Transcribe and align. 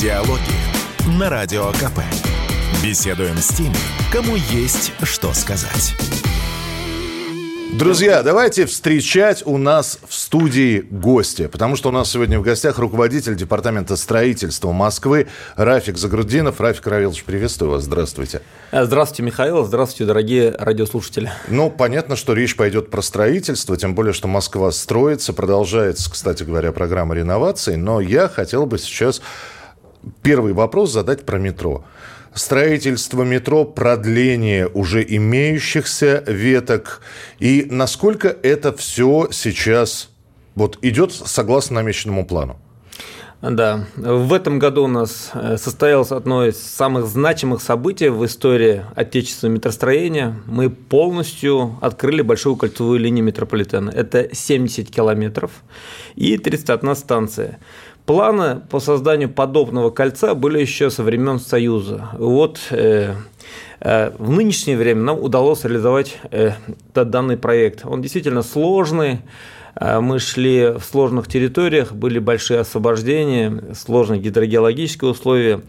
Диалоги 0.00 1.18
на 1.18 1.28
Радио 1.28 1.72
КП. 1.72 1.98
Беседуем 2.84 3.36
с 3.36 3.48
теми, 3.48 3.74
кому 4.12 4.36
есть 4.36 4.92
что 5.02 5.32
сказать. 5.32 5.96
Друзья, 7.72 8.22
давайте 8.22 8.66
встречать 8.66 9.42
у 9.44 9.58
нас 9.58 9.98
в 10.06 10.14
студии 10.14 10.86
гостя, 10.88 11.48
потому 11.48 11.74
что 11.74 11.88
у 11.88 11.92
нас 11.92 12.12
сегодня 12.12 12.38
в 12.38 12.42
гостях 12.42 12.78
руководитель 12.78 13.34
Департамента 13.34 13.96
строительства 13.96 14.70
Москвы 14.70 15.26
Рафик 15.56 15.98
Загрудинов. 15.98 16.60
Рафик 16.60 16.86
Равилович, 16.86 17.24
приветствую 17.24 17.72
вас, 17.72 17.82
здравствуйте. 17.82 18.42
Здравствуйте, 18.70 19.24
Михаил, 19.24 19.64
здравствуйте, 19.64 20.04
дорогие 20.04 20.54
радиослушатели. 20.56 21.32
Ну, 21.48 21.70
понятно, 21.70 22.14
что 22.14 22.34
речь 22.34 22.54
пойдет 22.54 22.88
про 22.90 23.02
строительство, 23.02 23.76
тем 23.76 23.96
более, 23.96 24.12
что 24.12 24.28
Москва 24.28 24.70
строится, 24.70 25.32
продолжается, 25.32 26.08
кстати 26.08 26.44
говоря, 26.44 26.70
программа 26.70 27.16
реновации, 27.16 27.74
но 27.74 28.00
я 28.00 28.28
хотел 28.28 28.64
бы 28.66 28.78
сейчас 28.78 29.20
первый 30.22 30.52
вопрос 30.52 30.92
задать 30.92 31.24
про 31.24 31.38
метро 31.38 31.84
строительство 32.34 33.22
метро, 33.22 33.64
продление 33.64 34.68
уже 34.68 35.04
имеющихся 35.06 36.22
веток, 36.26 37.00
и 37.38 37.66
насколько 37.70 38.28
это 38.28 38.72
все 38.72 39.28
сейчас 39.30 40.10
вот 40.54 40.78
идет 40.82 41.12
согласно 41.12 41.76
намеченному 41.76 42.26
плану? 42.26 42.58
Да, 43.40 43.84
в 43.96 44.32
этом 44.32 44.58
году 44.58 44.84
у 44.84 44.88
нас 44.88 45.30
э, 45.32 45.58
состоялось 45.58 46.10
одно 46.10 46.44
из 46.44 46.60
самых 46.60 47.06
значимых 47.06 47.62
событий 47.62 48.08
в 48.08 48.26
истории 48.26 48.84
отечественного 48.96 49.54
метростроения. 49.54 50.36
Мы 50.46 50.70
полностью 50.70 51.78
открыли 51.80 52.22
большую 52.22 52.56
кольцевую 52.56 52.98
линию 52.98 53.24
метрополитена. 53.24 53.90
Это 53.90 54.34
70 54.34 54.90
километров 54.90 55.52
и 56.16 56.36
31 56.36 56.96
станция. 56.96 57.60
Планы 58.08 58.62
по 58.70 58.80
созданию 58.80 59.28
подобного 59.28 59.90
кольца 59.90 60.34
были 60.34 60.58
еще 60.58 60.88
со 60.88 61.02
времен 61.02 61.38
Союза. 61.38 62.08
Вот 62.14 62.58
э, 62.70 63.12
э, 63.80 64.12
в 64.16 64.30
нынешнее 64.30 64.78
время 64.78 65.02
нам 65.02 65.20
удалось 65.20 65.62
реализовать 65.64 66.16
э, 66.30 66.52
данный 66.94 67.36
проект. 67.36 67.84
Он 67.84 68.00
действительно 68.00 68.42
сложный. 68.42 69.18
Э, 69.74 70.00
мы 70.00 70.20
шли 70.20 70.68
в 70.78 70.84
сложных 70.84 71.28
территориях, 71.28 71.92
были 71.92 72.18
большие 72.18 72.60
освобождения, 72.60 73.74
сложные 73.74 74.22
гидрогеологические 74.22 75.10
условия. 75.10 75.60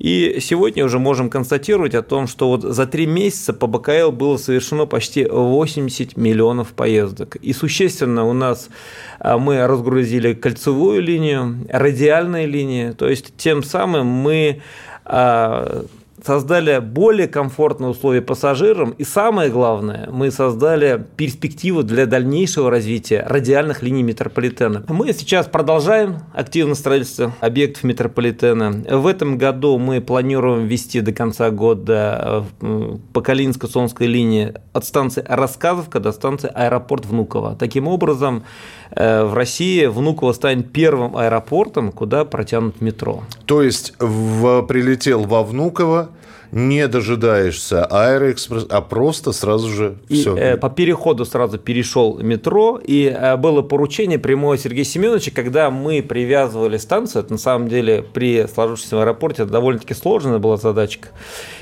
И 0.00 0.38
сегодня 0.40 0.82
уже 0.82 0.98
можем 0.98 1.28
констатировать 1.28 1.94
о 1.94 2.02
том, 2.02 2.26
что 2.26 2.48
вот 2.48 2.62
за 2.62 2.86
три 2.86 3.04
месяца 3.04 3.52
по 3.52 3.66
БКЛ 3.66 4.10
было 4.10 4.38
совершено 4.38 4.86
почти 4.86 5.26
80 5.26 6.16
миллионов 6.16 6.68
поездок. 6.68 7.36
И 7.36 7.52
существенно 7.52 8.24
у 8.24 8.32
нас 8.32 8.70
а, 9.18 9.36
мы 9.36 9.66
разгрузили 9.66 10.32
кольцевую 10.32 11.02
линию, 11.02 11.66
радиальные 11.68 12.46
линии, 12.46 12.92
то 12.92 13.10
есть 13.10 13.36
тем 13.36 13.62
самым 13.62 14.06
мы 14.06 14.62
а, 15.04 15.84
создали 16.24 16.78
более 16.78 17.28
комфортные 17.28 17.90
условия 17.90 18.22
пассажирам, 18.22 18.90
и 18.90 19.04
самое 19.04 19.50
главное, 19.50 20.08
мы 20.12 20.30
создали 20.30 21.04
перспективу 21.16 21.82
для 21.82 22.06
дальнейшего 22.06 22.70
развития 22.70 23.24
радиальных 23.26 23.82
линий 23.82 24.02
метрополитена. 24.02 24.84
Мы 24.88 25.12
сейчас 25.12 25.46
продолжаем 25.46 26.18
активно 26.34 26.74
строительство 26.74 27.32
объектов 27.40 27.84
метрополитена. 27.84 28.84
В 28.90 29.06
этом 29.06 29.38
году 29.38 29.78
мы 29.78 30.00
планируем 30.00 30.66
ввести 30.66 31.00
до 31.00 31.12
конца 31.12 31.50
года 31.50 32.46
э, 32.60 32.96
по 33.12 33.20
Калининско-Солнской 33.20 34.06
линии 34.06 34.54
от 34.72 34.84
станции 34.84 35.24
Рассказовка 35.26 36.00
до 36.00 36.12
станции 36.12 36.50
аэропорт 36.54 37.06
Внуково. 37.06 37.56
Таким 37.56 37.88
образом, 37.88 38.44
э, 38.90 39.24
в 39.24 39.34
России 39.34 39.86
Внуково 39.86 40.32
станет 40.32 40.72
первым 40.72 41.16
аэропортом, 41.16 41.92
куда 41.92 42.24
протянут 42.24 42.80
метро. 42.80 43.22
То 43.46 43.62
есть 43.62 43.94
в, 43.98 44.62
прилетел 44.62 45.24
во 45.24 45.42
Внуково, 45.42 46.09
не 46.52 46.88
дожидаешься 46.88 47.84
Аэроэкспресс, 47.84 48.66
а 48.68 48.80
просто 48.80 49.32
сразу 49.32 49.68
же 49.68 49.98
и, 50.08 50.20
все. 50.20 50.36
Э, 50.36 50.56
по 50.56 50.68
переходу 50.70 51.24
сразу 51.24 51.58
перешел 51.58 52.18
метро, 52.18 52.80
и 52.82 53.04
э, 53.06 53.36
было 53.36 53.62
поручение 53.62 54.18
прямое 54.18 54.58
Сергея 54.58 54.84
Семеновича, 54.84 55.30
когда 55.30 55.70
мы 55.70 56.02
привязывали 56.02 56.76
станцию, 56.76 57.24
это 57.24 57.32
на 57.32 57.38
самом 57.38 57.68
деле 57.68 58.02
при 58.02 58.46
сложившемся 58.46 59.00
аэропорте 59.00 59.42
это 59.44 59.52
довольно-таки 59.52 59.94
сложная 59.94 60.38
была 60.38 60.56
задачка, 60.56 61.08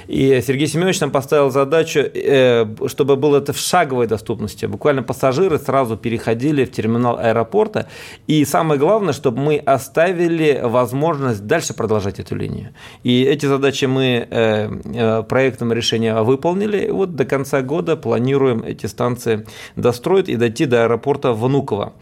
и 0.08 0.42
Сергей 0.44 0.66
Семенович 0.66 1.00
нам 1.00 1.10
поставил 1.10 1.50
задачу, 1.50 2.00
э, 2.00 2.66
чтобы 2.86 3.16
было 3.16 3.38
это 3.38 3.52
в 3.52 3.58
шаговой 3.58 4.06
доступности. 4.06 4.64
Буквально 4.64 5.02
пассажиры 5.02 5.58
сразу 5.58 5.98
переходили 5.98 6.64
в 6.64 6.72
терминал 6.72 7.18
аэропорта. 7.18 7.88
И 8.26 8.44
самое 8.46 8.80
главное, 8.80 9.12
чтобы 9.12 9.38
мы 9.38 9.58
оставили 9.58 10.60
возможность 10.64 11.46
дальше 11.46 11.74
продолжать 11.74 12.18
эту 12.18 12.36
линию. 12.36 12.74
И 13.02 13.22
эти 13.22 13.44
задачи 13.44 13.84
мы 13.84 14.77
э, 14.84 15.20
э, 15.20 15.22
проектом 15.22 15.72
решения 15.72 16.14
выполнили. 16.22 16.86
И 16.86 16.90
вот 16.90 17.14
до 17.16 17.24
конца 17.24 17.62
года 17.62 17.96
планируем 17.96 18.62
эти 18.62 18.86
станции 18.86 19.46
достроить 19.76 20.28
и 20.28 20.36
дойти 20.36 20.66
до 20.66 20.84
аэропорта 20.84 21.32
Внуково. 21.32 21.92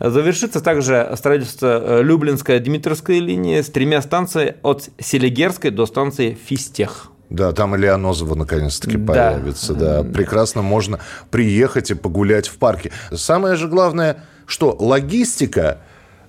Завершится 0.00 0.60
также 0.60 1.12
строительство 1.16 2.00
Люблинская 2.02 2.58
Дмитровская 2.60 3.20
линии 3.20 3.60
с 3.60 3.66
тремя 3.66 4.02
станциями 4.02 4.56
от 4.62 4.88
Селигерской 4.98 5.70
до 5.70 5.86
станции 5.86 6.36
Фистех. 6.46 7.10
Да, 7.30 7.52
там 7.52 7.74
Илья 7.76 7.96
Нозова 7.96 8.34
наконец-таки 8.34 8.96
да. 8.96 9.32
появится. 9.32 9.74
Да. 9.74 10.02
Прекрасно 10.04 10.62
можно 10.62 11.00
приехать 11.30 11.90
и 11.90 11.94
погулять 11.94 12.46
в 12.46 12.56
парке. 12.58 12.92
Самое 13.12 13.56
же 13.56 13.68
главное, 13.68 14.24
что 14.46 14.76
логистика, 14.78 15.78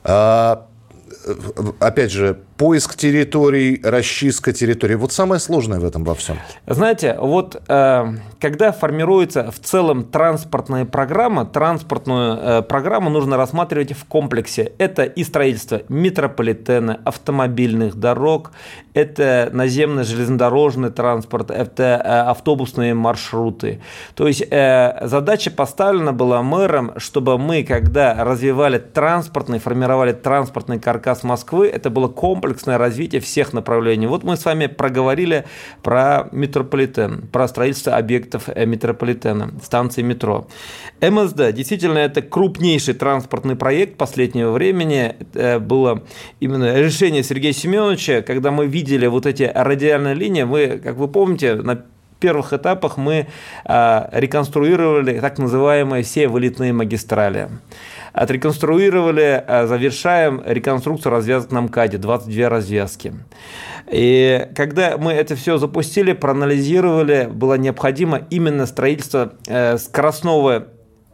а, 0.03 0.67
опять 1.79 2.11
же, 2.11 2.39
поиск 2.57 2.95
территорий, 2.95 3.79
расчистка 3.83 4.51
территорий. 4.51 4.95
Вот 4.95 5.13
самое 5.13 5.39
сложное 5.39 5.79
в 5.79 5.85
этом 5.85 6.03
во 6.03 6.15
всем. 6.15 6.37
Знаете, 6.65 7.15
вот 7.19 7.61
э, 7.67 8.05
когда 8.39 8.71
формируется 8.71 9.51
в 9.51 9.59
целом 9.59 10.03
транспортная 10.03 10.85
программа, 10.85 11.45
транспортную 11.45 12.37
э, 12.37 12.61
программу 12.63 13.09
нужно 13.09 13.37
рассматривать 13.37 13.93
в 13.93 14.05
комплексе. 14.05 14.73
Это 14.79 15.03
и 15.03 15.23
строительство 15.23 15.81
метрополитена, 15.87 16.99
автомобильных 17.05 17.95
дорог, 17.95 18.51
это 18.93 19.49
наземный 19.53 20.03
железнодорожный 20.03 20.89
транспорт, 20.89 21.51
это 21.51 21.83
э, 21.83 22.29
автобусные 22.29 22.95
маршруты. 22.95 23.81
То 24.15 24.27
есть 24.27 24.43
задача 24.49 25.51
поставлена 25.51 26.13
была 26.13 26.41
мэром, 26.41 26.93
чтобы 26.97 27.37
мы, 27.37 27.63
когда 27.63 28.23
развивали 28.23 28.79
транспортный, 28.79 29.59
формировали 29.59 30.13
транспортный 30.13 30.79
каркас 30.79 31.23
Москвы, 31.23 31.67
это 31.67 31.89
было 31.89 32.07
комплекс 32.07 32.46
комплексное 32.47 32.77
развитие 32.77 33.19
всех 33.19 33.53
направлений. 33.53 34.07
Вот 34.07 34.23
мы 34.23 34.37
с 34.37 34.45
вами 34.45 34.67
проговорили 34.67 35.43
про 35.83 36.29
метрополитен, 36.31 37.27
про 37.31 37.47
строительство 37.47 37.97
объектов 37.97 38.43
э, 38.47 38.65
метрополитена, 38.65 39.51
станции 39.61 40.01
метро. 40.01 40.47
МСД, 41.01 41.51
действительно, 41.51 41.97
это 41.97 42.21
крупнейший 42.21 42.93
транспортный 42.93 43.57
проект 43.57 43.97
последнего 43.97 44.51
времени. 44.51 45.15
Это 45.19 45.59
было 45.59 46.03
именно 46.39 46.79
решение 46.79 47.23
Сергея 47.23 47.53
Семеновича, 47.53 48.21
когда 48.21 48.51
мы 48.51 48.65
видели 48.65 49.07
вот 49.07 49.25
эти 49.25 49.51
радиальные 49.53 50.15
линии, 50.15 50.43
мы, 50.43 50.79
как 50.81 50.95
вы 50.95 51.09
помните, 51.09 51.55
на 51.55 51.83
первых 52.17 52.53
этапах 52.53 52.97
мы 52.97 53.27
а, 53.65 54.09
реконструировали 54.11 55.19
так 55.19 55.37
называемые 55.37 56.03
все 56.03 56.27
вылетные 56.27 56.73
магистрали 56.73 57.49
отреконструировали, 58.17 59.43
э, 59.45 59.67
завершаем 59.67 60.41
реконструкцию 60.43 61.11
развязок 61.11 61.51
на 61.51 61.61
МКАДе, 61.61 61.99
22 61.99 62.49
развязки. 62.49 63.13
И 63.91 64.47
когда 64.55 64.97
мы 64.97 65.13
это 65.13 65.35
все 65.35 65.57
запустили, 65.57 66.13
проанализировали, 66.13 67.29
было 67.31 67.53
необходимо 67.55 68.21
именно 68.29 68.65
строительство 68.65 69.33
э, 69.45 69.77
скоростного 69.77 70.67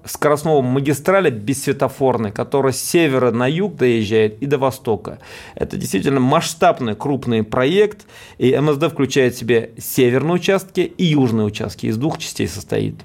скоростного 0.06 0.62
магистрали 0.62 1.30
бессветофорной, 1.30 2.32
которая 2.32 2.74
с 2.74 2.82
севера 2.82 3.32
на 3.32 3.48
юг 3.48 3.76
доезжает 3.76 4.42
и 4.42 4.46
до 4.46 4.58
востока. 4.58 5.20
Это 5.56 5.78
действительно 5.78 6.20
масштабный 6.20 6.96
крупный 6.96 7.44
проект, 7.44 8.06
и 8.38 8.56
МСД 8.58 8.92
включает 8.92 9.36
в 9.36 9.40
себя 9.40 9.70
северные 9.78 10.36
участки 10.36 10.82
и 10.82 11.06
южные 11.06 11.46
участки, 11.46 11.88
из 11.88 11.98
двух 11.98 12.18
частей 12.18 12.48
состоит. 12.48 12.96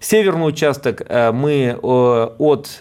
Северный 0.00 0.48
участок 0.48 1.02
э, 1.08 1.32
мы 1.32 1.76
от 1.80 2.78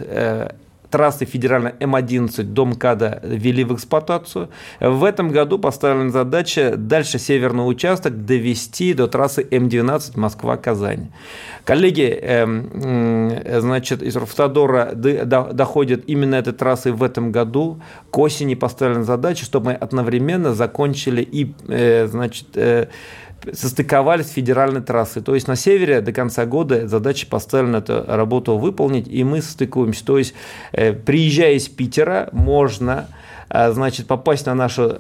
трассы 0.92 1.26
федеральной 1.26 1.72
М11 1.80 2.44
до 2.44 2.66
МКАДа 2.66 3.22
ввели 3.24 3.64
в 3.64 3.74
эксплуатацию. 3.74 4.50
В 4.80 5.04
этом 5.04 5.30
году 5.30 5.58
поставлена 5.58 6.12
задача 6.12 6.76
дальше 6.78 7.18
северный 7.18 7.68
участок 7.68 8.26
довести 8.26 8.94
до 8.94 9.08
трассы 9.08 9.42
М12 9.42 10.20
Москва-Казань. 10.20 11.12
Коллеги, 11.64 12.04
эм, 12.04 13.62
значит, 13.62 14.04
из 14.04 14.16
Ровтодора 14.16 14.92
доходят 14.94 16.04
именно 16.08 16.36
этой 16.36 16.54
трассы 16.54 16.92
в 16.92 17.02
этом 17.02 17.32
году. 17.32 17.82
К 18.12 18.20
осени 18.20 18.56
поставлена 18.56 19.04
задача, 19.04 19.46
чтобы 19.46 19.68
мы 19.68 19.74
одновременно 19.74 20.54
закончили 20.54 21.22
и, 21.22 21.54
э, 21.68 22.08
значит, 22.08 22.48
э, 22.56 22.88
состыковались 23.54 24.28
с 24.28 24.32
федеральной 24.32 24.82
трассой. 24.82 25.22
То 25.22 25.36
есть 25.36 25.48
на 25.48 25.56
севере 25.56 26.02
до 26.02 26.12
конца 26.12 26.46
года 26.46 26.88
задача 26.88 27.28
поставлена 27.28 27.78
эту 27.78 28.04
работу 28.08 28.58
выполнить, 28.58 29.08
и 29.08 29.24
мы 29.24 29.42
состыкуемся. 29.42 30.06
То 30.06 30.18
есть 30.18 30.34
э, 30.72 30.94
приезжая 30.94 31.54
из 31.54 31.68
Питера, 31.68 32.30
можно 32.32 33.08
э, 33.50 33.72
значит, 33.72 34.08
попасть 34.08 34.46
на 34.46 34.56
нашу 34.56 35.00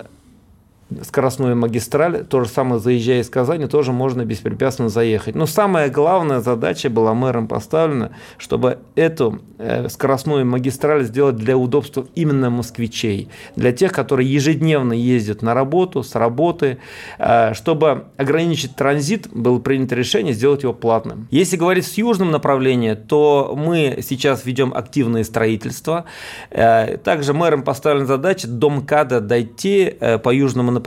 скоростную 1.03 1.55
магистраль, 1.55 2.25
то 2.25 2.43
же 2.43 2.49
самое, 2.49 2.81
заезжая 2.81 3.21
из 3.21 3.29
Казани, 3.29 3.67
тоже 3.67 3.91
можно 3.91 4.25
беспрепятственно 4.25 4.89
заехать. 4.89 5.35
Но 5.35 5.45
самая 5.45 5.89
главная 5.89 6.41
задача 6.41 6.89
была 6.89 7.13
мэром 7.13 7.47
поставлена, 7.47 8.11
чтобы 8.38 8.79
эту 8.95 9.41
э, 9.57 9.88
скоростную 9.89 10.45
магистраль 10.45 11.03
сделать 11.03 11.35
для 11.35 11.57
удобства 11.57 12.05
именно 12.15 12.49
москвичей, 12.49 13.29
для 13.55 13.71
тех, 13.71 13.91
которые 13.93 14.31
ежедневно 14.31 14.93
ездят 14.93 15.41
на 15.41 15.53
работу, 15.53 16.03
с 16.03 16.15
работы, 16.15 16.77
э, 17.17 17.53
чтобы 17.53 18.05
ограничить 18.17 18.75
транзит, 18.75 19.27
было 19.31 19.59
принято 19.59 19.95
решение 19.95 20.33
сделать 20.33 20.63
его 20.63 20.73
платным. 20.73 21.27
Если 21.31 21.57
говорить 21.57 21.85
с 21.85 21.93
южным 21.97 22.31
направлением, 22.31 22.97
то 22.97 23.53
мы 23.57 23.99
сейчас 24.01 24.45
ведем 24.45 24.73
активное 24.73 25.23
строительство. 25.23 26.05
Э, 26.49 26.97
также 26.97 27.33
мэром 27.33 27.63
поставлена 27.63 28.05
задача 28.05 28.47
до 28.47 28.69
МКАДа 28.69 29.21
дойти 29.21 29.93
по 30.23 30.33
южному 30.33 30.71
направлению 30.71 30.80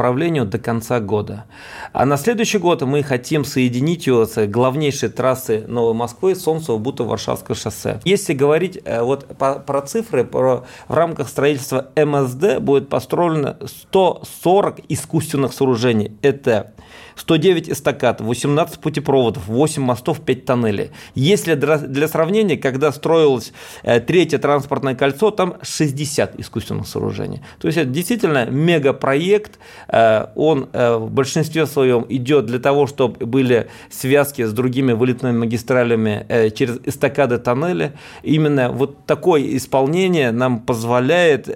до 0.44 0.58
конца 0.58 1.00
года. 1.00 1.44
А 1.93 2.05
на 2.05 2.17
следующий 2.17 2.58
год 2.58 2.82
мы 2.82 3.02
хотим 3.02 3.44
соединить 3.44 4.06
его 4.06 4.26
с 4.26 4.46
главнейшей 4.46 5.08
трассой 5.08 5.67
Новой 5.67 5.94
Москвы, 5.94 6.35
Солнцево, 6.35 6.79
Бута, 6.79 7.05
Варшавское 7.05 7.56
шоссе. 7.56 8.00
Если 8.05 8.35
говорить 8.35 8.82
вот 8.85 9.26
по, 9.38 9.55
про 9.55 9.82
цифры, 9.82 10.25
про, 10.25 10.64
в 10.88 10.94
рамках 10.94 11.29
строительства 11.29 11.88
МСД 11.96 12.58
будет 12.61 12.88
построено 12.88 13.58
140 13.64 14.81
искусственных 14.88 15.52
сооружений. 15.52 16.17
Это 16.23 16.73
109 17.17 17.71
эстакад, 17.71 18.21
18 18.21 18.81
путепроводов, 18.81 19.47
8 19.47 19.83
мостов, 19.83 20.21
5 20.21 20.45
тоннелей. 20.45 20.91
Если 21.15 21.55
для 21.55 22.09
сравнения, 22.09 22.57
когда 22.57 22.93
строилось 22.93 23.53
э, 23.83 24.01
третье 24.01 24.39
транспортное 24.39 24.95
кольцо, 24.95 25.31
там 25.31 25.57
60 25.63 26.41
искусственных 26.41 26.87
сооружений. 26.87 27.43
То 27.59 27.69
есть 27.69 27.79
это 27.79 27.91
действительно 27.91 28.47
мегапроект, 28.47 29.59
э, 29.89 30.27
он 30.35 30.69
э, 30.73 30.97
в 30.97 31.11
большинстве 31.11 31.67
своем 31.67 32.07
идет 32.09 32.47
для 32.47 32.59
того, 32.59 32.87
чтобы 32.87 33.25
были 33.27 33.69
связки 33.91 34.43
с 34.43 34.53
другими 34.53 34.93
вылетными 34.93 35.39
магистралями 35.39 36.27
через 36.55 36.79
эстакады 36.85 37.39
тоннели. 37.39 37.93
Именно 38.23 38.71
вот 38.71 39.07
такое 39.07 39.57
исполнение 39.57 40.31
нам 40.33 40.61
позволяет 40.61 41.49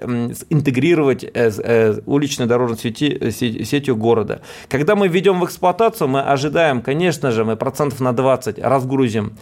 интегрировать 0.49 1.25
уличную 2.05 2.47
дорожную 2.47 2.79
сети, 2.79 3.31
сетью 3.31 3.95
города. 3.95 4.41
Когда 4.67 4.95
мы 4.95 5.07
ведем 5.07 5.39
в 5.39 5.48
эксплуатацию 5.49 6.07
мы 6.07 6.21
ожидаем, 6.21 6.81
конечно 6.81 7.31
же, 7.31 7.43
мы 7.43 7.55
процентов 7.55 7.99
на 7.99 8.13
20 8.13 8.59
разгрузим 8.59 9.33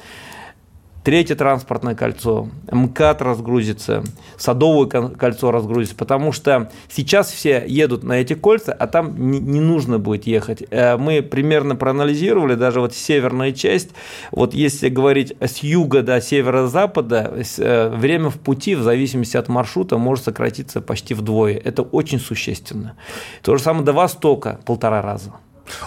Третье 1.07 1.35
транспортное 1.35 1.95
кольцо, 1.95 2.49
МКАД 2.69 3.21
разгрузится, 3.21 4.03
Садовое 4.35 4.89
кольцо 4.89 5.51
разгрузится, 5.51 5.95
потому 5.95 6.33
что 6.33 6.69
сейчас 6.89 7.31
все 7.31 7.63
едут 7.65 8.03
на 8.03 8.19
эти 8.19 8.33
кольца, 8.33 8.73
а 8.73 8.87
там 8.87 9.15
не 9.31 9.61
нужно 9.61 9.99
будет 9.99 10.27
ехать. 10.27 10.63
Э, 10.69 10.97
мы 10.97 11.21
примерно 11.21 11.77
проанализировали 11.77 12.55
даже 12.55 12.81
вот 12.81 12.93
северная 12.93 13.53
часть, 13.53 13.91
вот 14.31 14.53
если 14.53 14.89
говорить 14.89 15.33
с 15.39 15.59
юга 15.59 16.01
до 16.01 16.19
северо-запада, 16.19 17.33
э, 17.57 17.87
время 17.87 18.29
в 18.29 18.37
пути 18.37 18.75
в 18.75 18.81
зависимости 18.81 19.37
от 19.37 19.47
маршрута 19.47 19.97
может 19.97 20.25
сократиться 20.25 20.81
почти 20.81 21.13
вдвое. 21.13 21.55
Это 21.55 21.83
очень 21.83 22.19
существенно. 22.19 22.97
То 23.43 23.55
же 23.55 23.63
самое 23.63 23.85
до 23.85 23.93
востока 23.93 24.59
полтора 24.65 25.01
раза. 25.01 25.31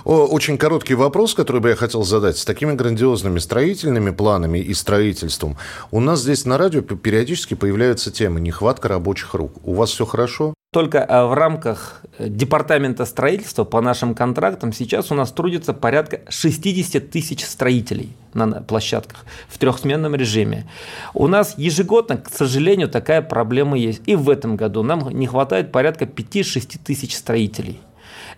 Очень 0.05 0.59
короткий 0.59 0.95
вопрос, 0.95 1.35
который 1.35 1.61
бы 1.61 1.71
я 1.71 1.77
хотел 1.77 2.03
задать. 2.03 2.39
С 2.39 2.45
такими 2.45 2.73
грандиозными 2.73 3.39
строительными 3.39 4.11
планами 4.11 4.59
и 4.59 4.75
строительством 4.75 5.57
у 5.91 6.01
нас 6.01 6.21
здесь 6.21 6.45
на 6.45 6.59
радио 6.59 6.83
периодически 6.83 7.55
появляются 7.55 8.11
темы 8.11 8.41
«нехватка 8.41 8.89
рабочих 8.89 9.35
рук». 9.35 9.53
У 9.65 9.75
вас 9.75 9.91
все 9.91 10.05
хорошо? 10.05 10.55
Только 10.73 10.99
э, 10.99 11.25
в 11.25 11.35
рамках 11.35 12.03
э, 12.19 12.29
департамента 12.29 13.05
строительства 13.05 13.65
по 13.65 13.81
нашим 13.81 14.15
контрактам 14.15 14.73
сейчас 14.73 15.11
у 15.11 15.17
нас 15.17 15.33
трудится 15.33 15.75
порядка 15.75 16.21
60 16.29 17.11
тысяч 17.11 17.45
строителей 17.45 18.17
на 18.35 18.63
площадках 18.63 19.25
в 19.49 19.59
трехсменном 19.59 20.15
режиме. 20.15 20.71
У 21.13 21.27
нас 21.27 21.55
ежегодно, 21.57 22.19
к 22.19 22.29
сожалению, 22.29 22.89
такая 22.89 23.21
проблема 23.21 23.77
есть. 23.77 24.03
И 24.07 24.15
в 24.15 24.31
этом 24.31 24.55
году 24.55 24.85
нам 24.85 25.09
не 25.11 25.27
хватает 25.27 25.73
порядка 25.73 26.05
5-6 26.05 26.79
тысяч 26.85 27.17
строителей. 27.17 27.81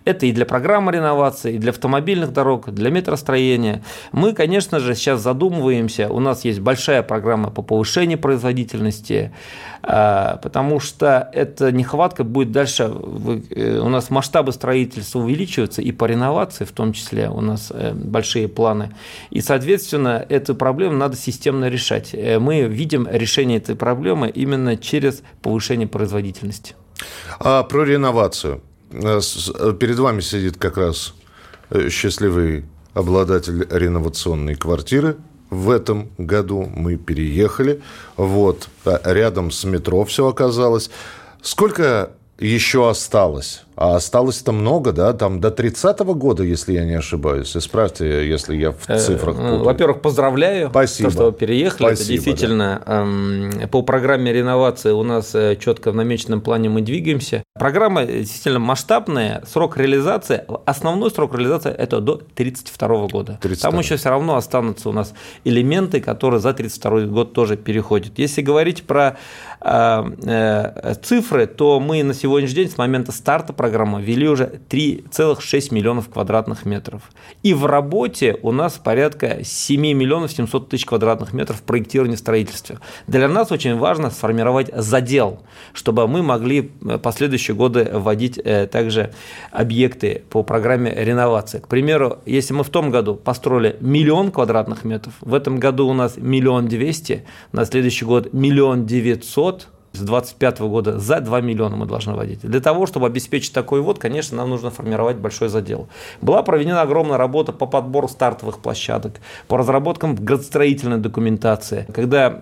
Это 0.04 0.26
и 0.26 0.32
для 0.32 0.46
программы 0.46 0.92
реновации, 0.92 1.54
и 1.54 1.58
для 1.58 1.70
автомобильных 1.70 2.32
дорог, 2.32 2.70
для 2.70 2.90
метростроения. 2.90 3.82
Мы, 4.12 4.32
конечно 4.32 4.80
же, 4.80 4.94
сейчас 4.94 5.20
задумываемся. 5.20 6.08
У 6.10 6.20
нас 6.20 6.44
есть 6.44 6.60
большая 6.60 7.02
программа 7.02 7.50
по 7.50 7.62
повышению 7.62 8.18
производительности, 8.18 9.32
а, 9.82 10.38
потому 10.42 10.80
что 10.80 11.30
эта 11.32 11.72
нехватка 11.72 12.24
будет 12.24 12.52
дальше. 12.52 12.84
Э, 13.50 13.78
у 13.78 13.88
нас 13.88 14.10
масштабы 14.10 14.52
строительства 14.52 15.20
увеличиваются, 15.20 15.82
и 15.82 15.92
по 15.92 16.04
реновации 16.04 16.64
в 16.64 16.72
том 16.72 16.92
числе 16.92 17.28
у 17.28 17.40
нас 17.40 17.72
э, 17.74 17.92
большие 17.94 18.48
планы. 18.48 18.94
И, 19.30 19.40
соответственно, 19.40 20.24
эту 20.28 20.54
проблему 20.54 20.96
надо 20.96 21.16
системно 21.16 21.68
решать. 21.68 22.10
Э, 22.12 22.38
мы 22.38 22.62
видим 22.62 23.08
решение 23.10 23.58
этой 23.58 23.76
проблемы 23.76 24.28
именно 24.28 24.76
через 24.76 25.22
повышение 25.42 25.88
производительности. 25.88 26.74
А 27.40 27.62
про 27.64 27.84
реновацию. 27.84 28.62
Э, 28.92 29.20
э, 29.20 29.72
перед 29.78 29.98
вами 29.98 30.20
сидит 30.20 30.58
как 30.58 30.76
раз 30.76 31.14
э, 31.70 31.88
счастливый 31.88 32.64
обладатель 32.94 33.66
реновационной 33.70 34.54
квартиры. 34.54 35.16
В 35.50 35.70
этом 35.70 36.10
году 36.18 36.70
мы 36.74 36.96
переехали. 36.96 37.82
Вот, 38.16 38.68
рядом 38.84 39.50
с 39.50 39.64
метро 39.64 40.04
все 40.04 40.26
оказалось. 40.26 40.90
Сколько 41.42 42.12
еще 42.38 42.88
осталось? 42.88 43.64
А 43.82 43.96
осталось-то 43.96 44.52
много, 44.52 44.92
да? 44.92 45.12
Там 45.12 45.40
до 45.40 45.48
30-го 45.48 46.14
года, 46.14 46.44
если 46.44 46.72
я 46.72 46.84
не 46.84 46.94
ошибаюсь. 46.94 47.56
Исправьте, 47.56 48.28
если 48.28 48.54
я 48.54 48.70
в 48.70 48.86
цифрах 48.86 49.34
путаю. 49.34 49.64
Во-первых, 49.64 50.00
поздравляю. 50.02 50.70
Спасибо. 50.70 51.08
То, 51.08 51.14
что 51.14 51.24
вы 51.24 51.32
переехали. 51.32 51.86
Спасибо, 51.86 52.02
Это 52.02 52.12
действительно 52.12 52.82
да. 52.86 53.00
эм, 53.00 53.68
по 53.72 53.82
программе 53.82 54.32
реновации 54.32 54.92
у 54.92 55.02
нас 55.02 55.34
четко 55.58 55.90
в 55.90 55.96
намеченном 55.96 56.42
плане 56.42 56.68
мы 56.68 56.82
двигаемся. 56.82 57.42
Программа 57.58 58.04
действительно 58.06 58.60
масштабная, 58.60 59.42
срок 59.50 59.76
реализации, 59.76 60.44
основной 60.64 61.10
срок 61.10 61.34
реализации 61.34 61.72
это 61.72 62.00
до 62.00 62.12
1932 62.12 63.08
года. 63.08 63.38
32. 63.42 63.68
Там 63.68 63.80
еще 63.80 63.96
все 63.96 64.10
равно 64.10 64.36
останутся 64.36 64.90
у 64.90 64.92
нас 64.92 65.12
элементы, 65.42 66.00
которые 66.00 66.38
за 66.38 66.50
1932 66.50 67.12
год 67.12 67.32
тоже 67.32 67.56
переходят. 67.56 68.16
Если 68.16 68.42
говорить 68.42 68.84
про 68.84 69.16
э, 69.60 70.04
э, 70.24 70.94
цифры, 71.02 71.48
то 71.48 71.80
мы 71.80 72.04
на 72.04 72.14
сегодняшний 72.14 72.54
день 72.62 72.70
с 72.70 72.78
момента 72.78 73.10
старта 73.10 73.52
программы 73.52 73.71
ввели 74.00 74.28
уже 74.28 74.60
3,6 74.68 75.74
миллионов 75.74 76.08
квадратных 76.08 76.64
метров. 76.64 77.02
И 77.42 77.54
в 77.54 77.66
работе 77.66 78.38
у 78.42 78.52
нас 78.52 78.74
порядка 78.74 79.40
7 79.42 79.80
миллионов 79.80 80.32
700 80.32 80.68
тысяч 80.68 80.86
квадратных 80.86 81.32
метров 81.32 81.62
проектирования 81.62 82.16
строительства. 82.16 82.80
Для 83.06 83.28
нас 83.28 83.52
очень 83.52 83.76
важно 83.76 84.10
сформировать 84.10 84.70
задел, 84.74 85.42
чтобы 85.72 86.06
мы 86.08 86.22
могли 86.22 86.70
последующие 87.02 87.42
следующие 87.42 87.56
годы 87.56 87.90
вводить 87.92 88.38
э, 88.38 88.66
также 88.66 89.12
объекты 89.50 90.22
по 90.30 90.42
программе 90.42 90.92
реновации. 90.94 91.58
К 91.58 91.68
примеру, 91.68 92.18
если 92.26 92.54
мы 92.54 92.62
в 92.62 92.68
том 92.68 92.90
году 92.90 93.14
построили 93.14 93.76
миллион 93.80 94.30
квадратных 94.30 94.84
метров, 94.84 95.14
в 95.20 95.34
этом 95.34 95.58
году 95.58 95.88
у 95.88 95.94
нас 95.94 96.16
миллион 96.16 96.68
двести, 96.68 97.24
на 97.52 97.64
следующий 97.64 98.04
год 98.04 98.32
миллион 98.32 98.86
девятьсот, 98.86 99.68
с 99.92 99.98
2025 99.98 100.60
года 100.60 100.98
за 100.98 101.20
2 101.20 101.40
миллиона 101.40 101.76
мы 101.76 101.86
должны 101.86 102.14
вводить. 102.14 102.40
Для 102.40 102.60
того, 102.60 102.86
чтобы 102.86 103.06
обеспечить 103.06 103.52
такой 103.52 103.80
вот, 103.80 103.98
конечно, 103.98 104.36
нам 104.36 104.50
нужно 104.50 104.70
формировать 104.70 105.16
большой 105.16 105.48
задел. 105.48 105.88
Была 106.20 106.42
проведена 106.42 106.82
огромная 106.82 107.18
работа 107.18 107.52
по 107.52 107.66
подбору 107.66 108.08
стартовых 108.08 108.58
площадок, 108.58 109.20
по 109.48 109.58
разработкам 109.58 110.14
градостроительной 110.14 110.98
документации. 110.98 111.86
Когда 111.92 112.40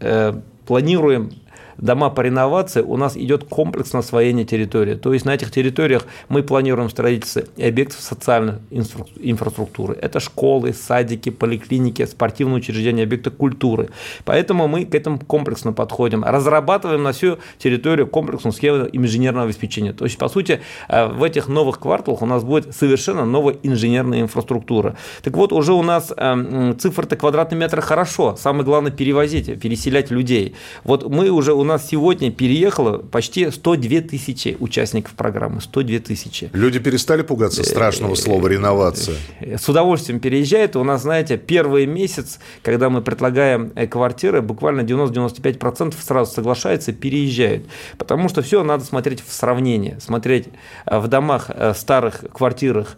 э, 0.00 0.34
планируем 0.66 1.32
дома 1.78 2.10
по 2.10 2.20
реновации, 2.20 2.82
у 2.82 2.96
нас 2.96 3.16
идет 3.16 3.44
комплексное 3.44 4.00
освоение 4.00 4.44
территории. 4.44 4.94
То 4.94 5.12
есть 5.12 5.24
на 5.24 5.34
этих 5.34 5.50
территориях 5.50 6.06
мы 6.28 6.42
планируем 6.42 6.90
строительство 6.90 7.42
объектов 7.58 8.00
социальной 8.00 8.54
инфраструктуры. 8.70 9.96
Это 10.00 10.20
школы, 10.20 10.72
садики, 10.72 11.30
поликлиники, 11.30 12.04
спортивные 12.06 12.56
учреждения, 12.56 13.04
объекты 13.04 13.30
культуры. 13.30 13.90
Поэтому 14.24 14.68
мы 14.68 14.84
к 14.84 14.94
этому 14.94 15.18
комплексно 15.18 15.72
подходим. 15.72 16.24
Разрабатываем 16.24 17.02
на 17.02 17.12
всю 17.12 17.38
территорию 17.58 18.06
комплексную 18.06 18.52
схему 18.52 18.88
инженерного 18.92 19.46
обеспечения. 19.46 19.92
То 19.92 20.04
есть, 20.04 20.18
по 20.18 20.28
сути, 20.28 20.60
э, 20.88 21.06
в 21.06 21.22
этих 21.22 21.48
новых 21.48 21.78
кварталах 21.78 22.22
у 22.22 22.26
нас 22.26 22.44
будет 22.44 22.74
совершенно 22.74 23.24
новая 23.24 23.56
инженерная 23.62 24.20
инфраструктура. 24.20 24.96
Так 25.22 25.36
вот, 25.36 25.52
уже 25.52 25.72
у 25.72 25.82
нас 25.82 26.12
э, 26.16 26.74
цифры-то 26.78 27.16
квадратные 27.16 27.58
метры 27.58 27.82
хорошо. 27.82 28.36
Самое 28.36 28.64
главное 28.64 28.92
перевозить, 28.92 29.60
переселять 29.60 30.10
людей. 30.10 30.54
Вот 30.84 31.08
мы 31.08 31.30
уже 31.30 31.52
у 31.62 31.64
нас 31.64 31.88
сегодня 31.88 32.32
переехало 32.32 32.98
почти 32.98 33.50
102 33.50 34.00
тысячи 34.00 34.56
участников 34.58 35.12
программы. 35.14 35.60
102 35.60 36.00
тысячи. 36.00 36.50
Люди 36.52 36.80
перестали 36.80 37.22
пугаться 37.22 37.62
страшного 37.62 38.16
слова 38.16 38.48
«реновация». 38.48 39.16
С 39.40 39.68
удовольствием 39.68 40.18
переезжают. 40.18 40.74
У 40.74 40.82
нас, 40.82 41.02
знаете, 41.02 41.38
первый 41.38 41.86
месяц, 41.86 42.40
когда 42.62 42.90
мы 42.90 43.00
предлагаем 43.00 43.70
квартиры, 43.88 44.42
буквально 44.42 44.80
90-95% 44.80 45.94
сразу 46.02 46.32
соглашаются, 46.32 46.92
переезжают. 46.92 47.64
Потому 47.96 48.28
что 48.28 48.42
все 48.42 48.64
надо 48.64 48.84
смотреть 48.84 49.22
в 49.24 49.32
сравнении. 49.32 49.96
Смотреть 50.00 50.48
в 50.84 51.06
домах, 51.06 51.48
старых 51.76 52.24
квартирах, 52.32 52.96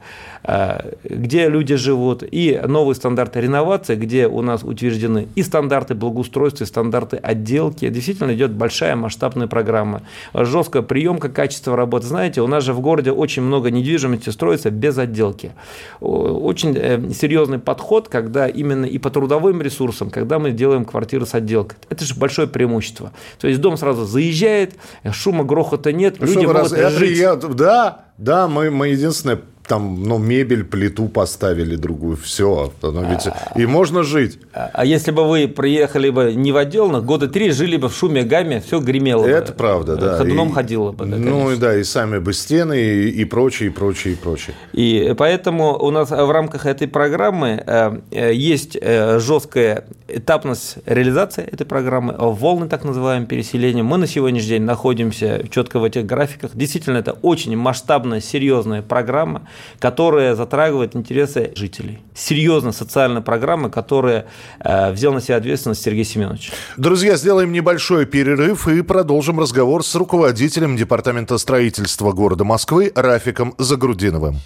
где 1.05 1.49
люди 1.49 1.77
живут, 1.77 2.25
и 2.29 2.59
новые 2.67 2.95
стандарты 2.95 3.43
реновации, 3.43 3.95
где 3.95 4.27
у 4.27 4.41
нас 4.41 4.65
утверждены 4.65 5.29
и 5.35 5.43
стандарты 5.43 5.95
благоустройства, 5.95 6.65
и 6.65 6.67
стандарты 6.67 7.19
отделки. 7.19 7.87
Действительно 7.91 8.33
идет 8.33 8.53
большая 8.55 8.97
масштабная 8.97 9.47
программа. 9.47 10.03
Жесткая 10.33 10.83
приемка, 10.83 11.29
качество 11.29 11.77
работы. 11.77 12.07
Знаете, 12.07 12.41
у 12.41 12.47
нас 12.47 12.65
же 12.65 12.73
в 12.73 12.81
городе 12.81 13.13
очень 13.13 13.43
много 13.43 13.71
недвижимости 13.71 14.31
строится 14.31 14.71
без 14.71 14.97
отделки. 14.99 15.53
Очень 16.01 16.77
э, 16.77 17.11
серьезный 17.13 17.59
подход, 17.59 18.09
когда 18.09 18.49
именно 18.49 18.85
и 18.85 18.99
по 18.99 19.11
трудовым 19.11 19.61
ресурсам, 19.63 20.11
когда 20.11 20.39
мы 20.39 20.53
делаем 20.53 20.85
квартиры 20.85 21.27
с 21.27 21.35
отделкой. 21.35 21.79
Это 21.89 22.05
же 22.05 22.15
большое 22.15 22.49
преимущество. 22.49 23.13
То 23.41 23.49
есть 23.49 23.61
дом 23.61 23.77
сразу 23.77 24.05
заезжает, 24.05 24.75
шума, 25.13 25.45
грохота 25.45 25.93
нет, 25.93 26.17
ну, 26.19 26.27
люди 26.27 26.47
могут 26.47 26.73
раз... 26.73 26.93
жить. 26.95 27.19
Я... 27.19 27.37
Да, 27.37 28.07
да, 28.19 28.49
мы, 28.49 28.71
мы 28.71 28.89
единственное 28.89 29.41
там, 29.67 30.03
ну, 30.03 30.19
мебель, 30.19 30.65
плиту 30.65 31.09
поставили 31.09 31.77
другую, 31.77 32.17
все. 32.17 32.73
Ну, 32.83 33.09
ведь 33.09 33.29
и 33.57 33.67
можно 33.67 34.03
жить. 34.03 34.39
А, 34.53 34.71
а 34.73 34.85
если 34.85 35.11
бы 35.11 35.27
вы 35.27 35.49
приехали 35.49 36.11
бы 36.11 36.35
не 36.35 36.53
в 36.53 36.57
отделных, 36.57 37.05
года 37.05 37.29
три 37.29 37.51
жили 37.51 37.77
бы 37.77 37.89
в 37.89 37.95
шуме, 37.95 38.25
гамме, 38.25 38.61
все 38.61 38.81
гремело 38.81 39.25
Это 39.25 39.53
бы. 39.53 39.59
правда, 39.59 39.97
да. 39.97 40.19
Ходуном 40.19 40.51
и, 40.51 40.53
ходило 40.53 40.93
бы. 40.93 41.07
Да, 41.07 41.17
ну, 41.17 41.51
и 41.51 41.57
да, 41.57 41.77
и 41.77 41.85
сами 41.85 42.19
бы 42.19 42.33
стены, 42.35 42.79
и, 42.79 43.09
и 43.09 43.25
прочее, 43.25 43.71
и 43.71 43.73
прочее, 43.73 44.15
и 44.15 44.17
прочее. 44.17 44.55
И 44.73 45.15
поэтому 45.17 45.79
у 45.79 45.91
нас 45.91 46.11
в 46.11 46.31
рамках 46.31 46.67
этой 46.67 46.87
программы 46.87 47.63
э, 47.67 47.99
э, 48.11 48.35
есть 48.35 48.77
э, 48.81 49.19
жесткая 49.19 49.87
этапность 50.09 50.77
реализации 50.85 51.43
этой 51.43 51.65
программы, 51.65 52.15
волны 52.19 52.69
так 52.69 52.85
называемые 52.85 53.27
переселения. 53.27 53.83
Мы 53.83 53.97
на 53.97 54.07
сегодняшний 54.07 54.49
день 54.51 54.63
находимся 54.63 55.43
четко 55.51 55.79
в 55.79 55.85
этих 55.85 56.05
графиках. 56.05 56.51
Действительно, 56.55 56.99
это 56.99 57.13
очень 57.13 57.57
масштабная, 57.57 58.21
серьезная 58.21 58.83
программа 58.83 59.49
которая 59.79 60.35
затрагивает 60.35 60.97
интересы 60.97 61.53
жителей. 61.57 62.01
Серьезная 62.15 62.73
социальная 62.73 63.23
программа, 63.23 63.71
которая 63.71 64.27
э, 64.61 64.93
взял 64.93 65.13
на 65.13 65.21
себя 65.21 65.37
ответственность 65.37 65.83
Сергей 65.83 66.05
Семенович. 66.05 66.53
Друзья, 66.77 67.17
сделаем 67.17 67.53
небольшой 67.53 68.07
перерыв 68.07 68.69
и 68.69 68.83
продолжим 68.83 69.41
разговор 69.41 69.85
с 69.85 69.95
руководителем 69.95 70.77
Департамента 70.77 71.39
строительства 71.39 72.13
города 72.13 72.45
Москвы 72.45 72.93
Рафиком 72.95 73.55
Загрудиновым. 73.59 74.37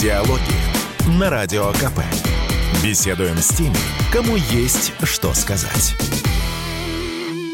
Диалоги 0.00 1.18
на 1.18 1.30
Радио 1.30 1.68
КП. 1.72 2.00
Беседуем 2.82 3.38
с 3.38 3.48
теми, 3.48 3.76
кому 4.12 4.36
есть 4.36 4.92
что 5.04 5.32
сказать. 5.32 5.94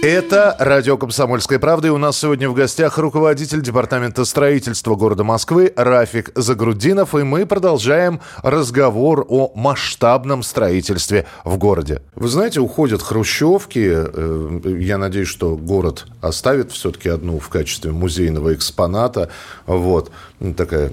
Это 0.03 0.57
радио 0.59 0.97
«Комсомольская 0.97 1.59
правда». 1.59 1.89
И 1.89 1.91
у 1.91 1.99
нас 1.99 2.19
сегодня 2.19 2.49
в 2.49 2.55
гостях 2.55 2.97
руководитель 2.97 3.61
Департамента 3.61 4.25
строительства 4.25 4.95
города 4.95 5.25
Москвы 5.25 5.75
Рафик 5.77 6.31
Загрудинов. 6.35 7.15
И 7.15 7.23
мы 7.23 7.45
продолжаем 7.45 8.23
разговор 8.43 9.27
о 9.29 9.53
масштабном 9.55 10.43
строительстве 10.43 11.27
в 11.45 11.59
городе. 11.59 12.01
Вы 12.15 12.29
знаете, 12.29 12.61
уходят 12.61 13.03
хрущевки. 13.03 13.91
Э, 13.93 14.61
я 14.79 14.97
надеюсь, 14.97 15.29
что 15.29 15.55
город 15.55 16.07
оставит 16.23 16.73
все-таки 16.73 17.11
одну 17.11 17.39
в 17.39 17.51
качестве 17.51 17.93
музейного 17.93 18.55
экспоната. 18.55 19.29
Вот. 19.67 20.11
Такая 20.57 20.93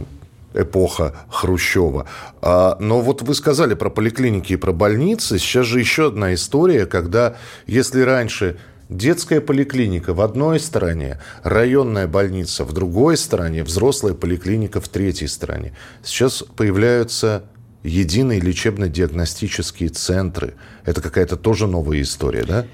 эпоха 0.54 1.16
Хрущева. 1.30 2.08
А, 2.42 2.76
но 2.82 3.00
вот 3.00 3.22
вы 3.22 3.36
сказали 3.36 3.74
про 3.74 3.90
поликлиники 3.90 4.54
и 4.54 4.58
про 4.58 4.74
больницы. 4.74 5.40
Сейчас 5.40 5.66
же 5.66 5.80
еще 5.80 6.08
одна 6.08 6.34
история, 6.34 6.86
когда 6.86 7.38
если 7.68 8.02
раньше 8.02 8.58
Детская 8.90 9.42
поликлиника 9.42 10.14
в 10.14 10.22
одной 10.22 10.62
стороне, 10.62 11.20
районная 11.44 12.08
больница 12.08 12.64
в 12.64 12.72
другой 12.72 13.18
стороне, 13.18 13.64
взрослая 13.64 14.14
поликлиника 14.14 14.80
в 14.80 14.88
третьей 14.88 15.28
стороне. 15.28 15.74
Сейчас 16.04 16.42
появляются 16.56 17.44
единые 17.84 18.40
лечебно-диагностические 18.40 19.90
центры. 19.90 20.54
Это 20.86 21.02
какая-то 21.02 21.36
тоже 21.36 21.68
новая 21.68 22.02
история, 22.02 22.44
да? 22.44 22.66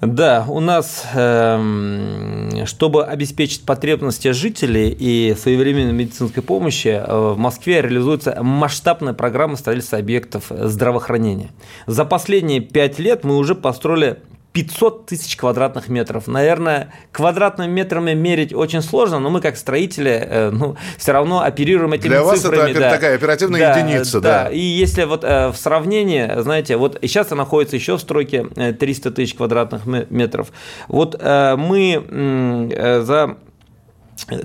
Да, 0.00 0.44
у 0.48 0.60
нас, 0.60 1.04
эм, 1.14 2.66
чтобы 2.66 3.04
обеспечить 3.04 3.64
потребности 3.64 4.30
жителей 4.30 4.90
и 4.96 5.34
своевременной 5.34 5.92
медицинской 5.92 6.42
помощи, 6.42 6.88
э, 6.88 7.32
в 7.32 7.36
Москве 7.36 7.82
реализуется 7.82 8.38
масштабная 8.40 9.12
программа 9.12 9.56
строительства 9.56 9.98
объектов 9.98 10.44
здравоохранения. 10.50 11.50
За 11.86 12.04
последние 12.04 12.60
пять 12.60 13.00
лет 13.00 13.24
мы 13.24 13.36
уже 13.38 13.56
построили 13.56 14.20
500 14.52 15.06
тысяч 15.06 15.36
квадратных 15.36 15.88
метров. 15.88 16.26
Наверное, 16.26 16.92
квадратными 17.12 17.70
метрами 17.70 18.14
мерить 18.14 18.52
очень 18.52 18.82
сложно, 18.82 19.18
но 19.18 19.30
мы 19.30 19.40
как 19.40 19.56
строители 19.56 20.10
э, 20.10 20.50
ну, 20.50 20.76
все 20.96 21.12
равно 21.12 21.42
оперируем 21.42 21.92
этими 21.92 22.08
Для 22.08 22.24
цифрами. 22.24 22.56
вас 22.56 22.70
это 22.70 22.80
да. 22.80 22.90
такая 22.90 23.14
оперативная 23.14 23.60
да, 23.60 23.78
единица. 23.78 24.20
Да. 24.20 24.44
да, 24.44 24.50
и 24.50 24.58
если 24.58 25.04
вот 25.04 25.22
э, 25.22 25.48
в 25.48 25.56
сравнении, 25.56 26.40
знаете, 26.40 26.76
вот 26.76 26.98
сейчас 27.02 27.30
находится 27.30 27.76
еще 27.76 27.96
в 27.96 28.00
стройке 28.00 28.44
300 28.44 29.10
тысяч 29.12 29.34
квадратных 29.34 29.86
метров. 30.10 30.48
Вот 30.88 31.16
э, 31.18 31.56
мы 31.56 33.02
за 33.04 33.36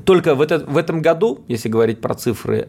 только 0.05 0.35
в, 0.35 0.41
этот, 0.41 0.67
в 0.67 0.77
этом 0.77 1.01
году, 1.01 1.43
если 1.47 1.67
говорить 1.67 1.99
про 1.99 2.13
цифры, 2.13 2.67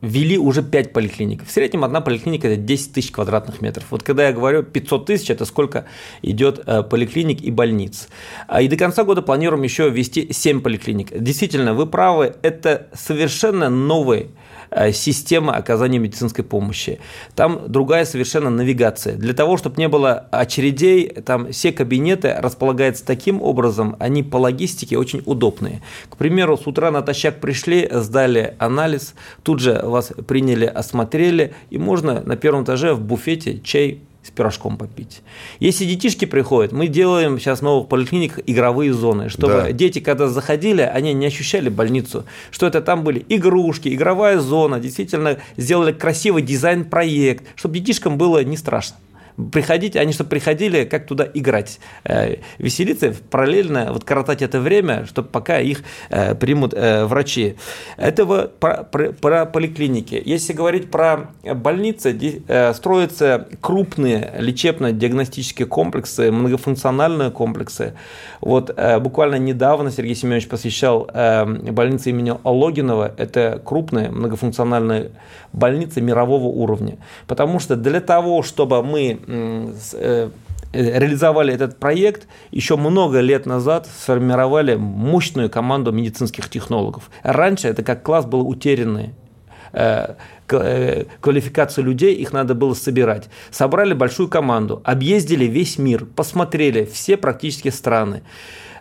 ввели 0.00 0.38
уже 0.38 0.62
5 0.62 0.92
поликлиник. 0.92 1.44
В 1.44 1.50
среднем 1.50 1.84
одна 1.84 2.00
поликлиника– 2.00 2.48
это 2.48 2.56
10 2.60 2.92
тысяч 2.92 3.10
квадратных 3.10 3.60
метров. 3.60 3.86
Вот 3.90 4.02
когда 4.02 4.26
я 4.28 4.32
говорю 4.32 4.62
500 4.62 5.06
тысяч, 5.06 5.30
это 5.30 5.44
сколько 5.44 5.86
идет 6.22 6.62
э, 6.66 6.82
поликлиник 6.82 7.40
и 7.42 7.50
больниц. 7.50 8.08
А, 8.46 8.62
и 8.62 8.68
до 8.68 8.76
конца 8.76 9.04
года 9.04 9.22
планируем 9.22 9.62
еще 9.62 9.90
ввести 9.90 10.32
7 10.32 10.60
поликлиник. 10.60 11.08
Действительно, 11.18 11.74
вы 11.74 11.86
правы, 11.86 12.34
это 12.42 12.88
совершенно 12.94 13.68
новый 13.68 14.30
Э, 14.70 14.92
система 14.92 15.54
оказания 15.54 15.98
медицинской 15.98 16.44
помощи. 16.44 17.00
Там 17.34 17.62
другая 17.68 18.04
совершенно 18.04 18.50
навигация. 18.50 19.16
Для 19.16 19.34
того, 19.34 19.56
чтобы 19.56 19.76
не 19.78 19.88
было 19.88 20.28
очередей, 20.30 21.08
там 21.08 21.52
все 21.52 21.72
кабинеты 21.72 22.34
располагаются 22.38 23.04
таким 23.04 23.42
образом, 23.42 23.96
они 23.98 24.22
по 24.22 24.36
логистике 24.36 24.98
очень 24.98 25.22
удобные. 25.24 25.82
К 26.08 26.16
примеру, 26.16 26.56
с 26.56 26.66
утра 26.66 26.90
натощак 26.90 27.40
пришли, 27.40 27.88
сдали 27.90 28.54
анализ, 28.58 29.14
тут 29.42 29.60
же 29.60 29.80
вас 29.82 30.12
приняли, 30.26 30.66
осмотрели, 30.66 31.54
и 31.70 31.78
можно 31.78 32.20
на 32.20 32.36
первом 32.36 32.64
этаже 32.64 32.94
в 32.94 33.00
буфете 33.00 33.60
чай 33.60 34.02
с 34.28 34.30
пирожком 34.30 34.76
попить. 34.76 35.22
Если 35.58 35.84
детишки 35.84 36.26
приходят, 36.26 36.72
мы 36.72 36.86
делаем 36.86 37.38
сейчас 37.38 37.60
в 37.60 37.62
новых 37.62 37.88
поликлиниках 37.88 38.40
игровые 38.46 38.92
зоны, 38.92 39.28
чтобы 39.28 39.54
да. 39.54 39.72
дети, 39.72 39.98
когда 40.00 40.28
заходили, 40.28 40.82
они 40.82 41.14
не 41.14 41.26
ощущали 41.26 41.68
больницу, 41.68 42.24
что 42.50 42.66
это 42.66 42.80
там 42.80 43.04
были 43.04 43.24
игрушки, 43.28 43.88
игровая 43.88 44.38
зона, 44.38 44.78
действительно 44.78 45.38
сделали 45.56 45.92
красивый 45.92 46.42
дизайн-проект, 46.42 47.44
чтобы 47.56 47.78
детишкам 47.78 48.18
было 48.18 48.44
не 48.44 48.56
страшно 48.56 48.96
приходить, 49.52 49.96
они 49.96 50.12
чтобы 50.12 50.30
приходили, 50.30 50.84
как 50.84 51.06
туда 51.06 51.26
играть, 51.32 51.78
э, 52.04 52.36
веселиться, 52.58 53.14
параллельно 53.30 53.92
вот 53.92 54.04
коротать 54.04 54.42
это 54.42 54.60
время, 54.60 55.06
чтобы 55.06 55.28
пока 55.28 55.60
их 55.60 55.82
э, 56.10 56.34
примут 56.34 56.74
э, 56.74 57.04
врачи. 57.04 57.56
Это 57.96 58.26
про, 58.26 58.84
про, 58.84 59.12
про 59.12 59.46
поликлиники. 59.46 60.20
Если 60.24 60.52
говорить 60.52 60.90
про 60.90 61.30
больницы, 61.42 62.18
строятся 62.74 63.48
крупные 63.60 64.32
лечебно-диагностические 64.38 65.66
комплексы, 65.66 66.30
многофункциональные 66.30 67.30
комплексы. 67.30 67.94
Вот 68.40 68.76
буквально 69.00 69.36
недавно 69.36 69.90
Сергей 69.90 70.14
Семенович 70.14 70.48
посещал 70.48 71.08
больницу 71.14 72.10
имени 72.10 72.34
Логинова. 72.44 73.14
Это 73.16 73.60
крупные 73.64 74.10
многофункциональные 74.10 75.12
больницы 75.52 76.00
мирового 76.00 76.46
уровня. 76.46 76.98
Потому 77.26 77.58
что 77.58 77.76
для 77.76 78.00
того, 78.00 78.42
чтобы 78.42 78.82
мы 78.82 79.74
Э, 80.72 80.90
реализовали 80.90 81.54
этот 81.54 81.78
проект, 81.78 82.28
еще 82.50 82.76
много 82.76 83.20
лет 83.20 83.46
назад 83.46 83.86
сформировали 83.86 84.76
мощную 84.76 85.48
команду 85.48 85.92
медицинских 85.92 86.50
технологов. 86.50 87.10
Раньше 87.22 87.68
это 87.68 87.82
как 87.82 88.02
класс 88.02 88.26
был 88.26 88.46
утерянный. 88.46 89.14
Э, 89.72 90.14
квалификацию 90.46 91.84
людей, 91.84 92.14
их 92.14 92.32
надо 92.32 92.54
было 92.54 92.74
собирать. 92.74 93.28
Собрали 93.50 93.94
большую 93.94 94.28
команду, 94.28 94.82
объездили 94.84 95.44
весь 95.44 95.78
мир, 95.78 96.04
посмотрели 96.04 96.84
все 96.84 97.16
практически 97.16 97.68
страны. 97.68 98.22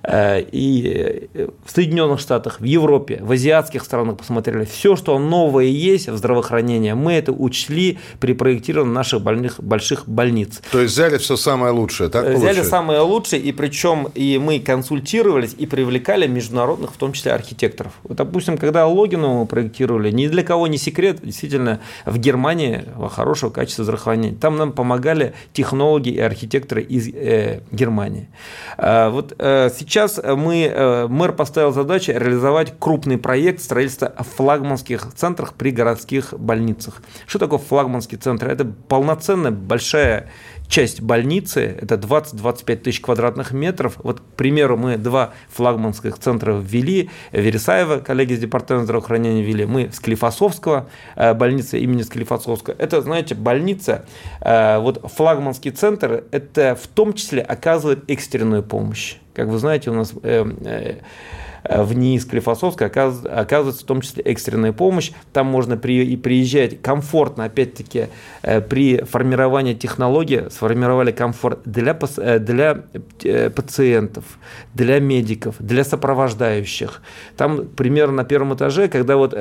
Э, 0.04 0.42
и 0.42 1.28
э, 1.34 1.48
в 1.66 1.72
Соединенных 1.72 2.20
Штатах, 2.20 2.60
в 2.60 2.64
Европе, 2.64 3.20
в 3.22 3.32
азиатских 3.32 3.84
странах 3.84 4.18
посмотрели. 4.18 4.66
Все, 4.66 4.96
что 4.96 5.18
новое 5.20 5.66
есть 5.66 6.08
в 6.10 6.18
здравоохранении, 6.18 6.94
мы 6.94 7.14
это 7.14 7.32
учли 7.32 8.00
при 8.20 8.34
проектировании 8.34 8.94
наших 8.94 9.22
больных, 9.22 9.60
больших 9.60 10.08
больниц. 10.08 10.62
То 10.72 10.80
есть 10.80 10.94
взяли 10.94 11.18
все 11.18 11.36
самое 11.36 11.74
лучшее, 11.74 12.10
так 12.10 12.24
Взяли 12.24 12.36
получается? 12.36 12.70
самое 12.70 13.00
лучшее, 13.02 13.42
и 13.42 13.52
причем 13.52 14.08
и 14.14 14.38
мы 14.38 14.60
консультировались 14.60 15.56
и 15.58 15.66
привлекали 15.66 16.28
международных, 16.28 16.94
в 16.94 16.98
том 16.98 17.14
числе 17.14 17.34
архитекторов. 17.34 17.94
Вот, 18.04 18.18
допустим, 18.18 18.58
когда 18.58 18.88
Логину 18.88 19.46
проектировали, 19.46 20.12
ни 20.12 20.28
для 20.28 20.44
кого 20.44 20.68
не 20.68 20.78
секрет, 20.78 21.20
действительно, 21.24 21.80
в 22.06 22.18
Германии 22.18 22.86
хорошего 23.12 23.50
качества 23.50 23.84
здравоохранения. 23.84 24.36
Там 24.36 24.58
нам 24.58 24.72
помогали 24.72 25.34
технологи 25.54 26.10
и 26.10 26.20
архитекторы 26.20 26.82
из 26.82 27.08
э, 27.08 27.62
Германии. 27.72 28.30
А 28.78 29.10
вот 29.10 29.34
э, 29.38 29.70
сейчас 29.78 29.87
сейчас 29.88 30.20
э, 30.22 30.36
мы, 30.36 30.64
э, 30.64 31.08
мэр 31.08 31.32
поставил 31.34 31.72
задачу 31.72 32.12
реализовать 32.12 32.74
крупный 32.78 33.18
проект 33.18 33.62
строительства 33.62 34.14
флагманских 34.36 35.14
центров 35.16 35.54
при 35.54 35.72
городских 35.72 36.34
больницах. 36.38 37.02
Что 37.26 37.40
такое 37.40 37.60
флагманский 37.60 38.18
центр? 38.18 38.50
Это 38.50 38.66
полноценная 38.66 39.52
большая 39.52 40.30
часть 40.68 41.02
больницы, 41.02 41.78
это 41.82 41.96
20-25 41.96 42.76
тысяч 42.78 43.02
квадратных 43.02 43.52
метров. 43.52 43.96
Вот, 44.04 44.20
к 44.20 44.24
примеру, 44.36 44.78
мы 44.78 44.98
два 44.98 45.34
флагманских 45.50 46.18
центра 46.20 46.54
ввели, 46.54 47.10
Вересаева, 47.32 48.00
коллеги 48.00 48.34
из 48.34 48.40
департамента 48.40 48.86
здравоохранения 48.86 49.44
ввели, 49.44 49.66
мы 49.66 49.90
Склифосовского, 49.92 50.90
э, 51.16 51.34
больница 51.34 51.78
имени 51.78 52.02
Склифосовского. 52.02 52.76
Это, 52.78 53.02
знаете, 53.02 53.36
больница, 53.36 54.06
вот 54.42 55.04
флагманский 55.16 55.72
центр, 55.72 56.24
это 56.32 56.78
в 56.82 56.88
том 56.88 57.14
числе 57.14 57.42
оказывает 57.42 58.10
экстренную 58.10 58.64
помощь. 58.64 59.18
Как 59.38 59.50
вы 59.50 59.60
знаете, 59.60 59.92
у 59.92 59.94
нас 59.94 60.14
э, 60.24 60.46
э, 60.66 60.96
в 61.64 61.94
НИИ 61.94 62.18
Склифосовска 62.20 62.86
оказывается 62.86 63.84
в 63.84 63.88
том 63.88 64.02
числе 64.02 64.24
экстренная 64.24 64.74
помощь. 64.74 65.12
Там 65.34 65.48
можно 65.48 65.78
при, 65.78 66.16
приезжать 66.18 66.82
комфортно, 66.82 67.46
опять-таки, 67.46 68.08
э, 68.42 68.62
при 68.62 69.04
формировании 69.04 69.74
технологии 69.74 70.48
сформировали 70.50 71.12
комфорт 71.12 71.60
для, 71.66 71.94
для 71.94 72.84
пациентов, 73.50 74.26
для 74.74 75.00
медиков, 75.00 75.56
для 75.60 75.84
сопровождающих. 75.84 77.02
Там 77.36 77.68
примерно 77.68 78.18
на 78.18 78.24
первом 78.24 78.56
этаже, 78.56 78.88
когда 78.88 79.18
вот 79.18 79.34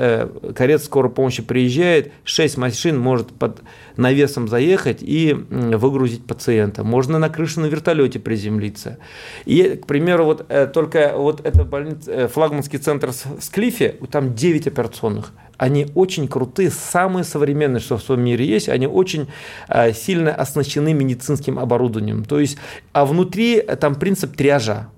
карета 0.55 0.85
скорой 0.85 1.11
помощи 1.11 1.43
приезжает, 1.43 2.13
6 2.25 2.57
машин 2.57 2.99
может 2.99 3.29
под 3.33 3.61
навесом 3.97 4.49
заехать 4.49 4.99
и 5.01 5.33
выгрузить 5.51 6.27
пациента. 6.27 6.85
Можно 6.85 7.19
на 7.19 7.29
крыше 7.29 7.61
на 7.61 7.67
вертолете 7.67 8.19
приземлиться. 8.19 8.99
И, 9.45 9.81
к 9.83 9.87
примеру, 9.87 10.25
вот 10.25 10.47
э, 10.49 10.67
только 10.67 11.15
вот 11.17 11.45
это 11.45 11.65
больница, 11.65 12.11
э, 12.11 12.29
флагманский 12.29 12.79
центр 12.79 13.11
в 13.11 13.43
Склифе, 13.43 13.97
там 14.11 14.35
9 14.35 14.67
операционных 14.67 15.33
они 15.59 15.87
очень 15.95 16.29
крутые, 16.29 16.71
самые 16.71 17.25
современные, 17.25 17.81
что 17.81 17.97
в 17.97 18.03
своем 18.03 18.23
мире 18.23 18.45
есть, 18.45 18.69
они 18.69 18.87
очень 18.87 19.29
э, 19.69 19.93
сильно 19.93 20.35
оснащены 20.35 20.93
медицинским 20.93 21.59
оборудованием. 21.59 22.25
То 22.25 22.39
есть, 22.39 22.59
а 22.93 23.07
внутри 23.07 23.63
там 23.63 23.95
принцип 23.95 24.37
триажа. 24.37 24.89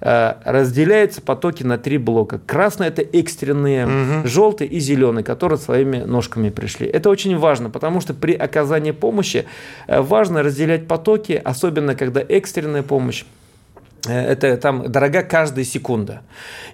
Э, 0.00 0.34
разделяются 0.44 1.20
потоки 1.20 1.64
на 1.64 1.76
три 1.76 1.98
блока. 1.98 2.40
Красный– 2.46 2.86
это 2.88 3.02
экстренные, 3.02 3.86
угу. 3.86 4.28
желтый 4.28 4.68
и 4.68 4.78
зеленый, 4.78 5.24
которые 5.24 5.58
своими 5.58 5.98
ножками 5.98 6.50
пришли. 6.50 6.86
Это 6.86 7.10
очень 7.10 7.36
важно, 7.36 7.68
потому 7.68 8.00
что 8.00 8.14
при 8.14 8.32
оказании 8.32 8.92
помощи 8.92 9.46
э, 9.88 10.00
важно 10.00 10.42
разделять 10.42 10.86
потоки, 10.86 11.40
особенно 11.44 11.96
когда 11.96 12.20
экстренная 12.20 12.82
помощь 12.82 13.24
это 14.06 14.56
там 14.56 14.90
дорога 14.90 15.22
каждая 15.22 15.64
секунда. 15.64 16.22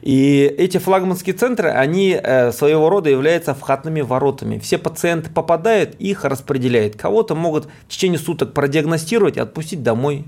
И 0.02 0.43
эти 0.59 0.78
флагманские 0.78 1.35
центры, 1.35 1.71
они 1.71 2.19
э, 2.21 2.52
своего 2.52 2.90
рода 2.90 3.09
являются 3.09 3.54
входными 3.54 4.02
воротами. 4.02 4.59
Все 4.59 4.78
пациенты 4.78 5.31
попадают, 5.31 5.95
их 5.97 6.25
распределяют. 6.25 6.97
Кого-то 6.97 7.35
могут 7.35 7.66
в 7.87 7.88
течение 7.88 8.19
суток 8.19 8.52
продиагностировать 8.52 9.37
и 9.37 9.40
отпустить 9.40 9.83
домой, 9.83 10.25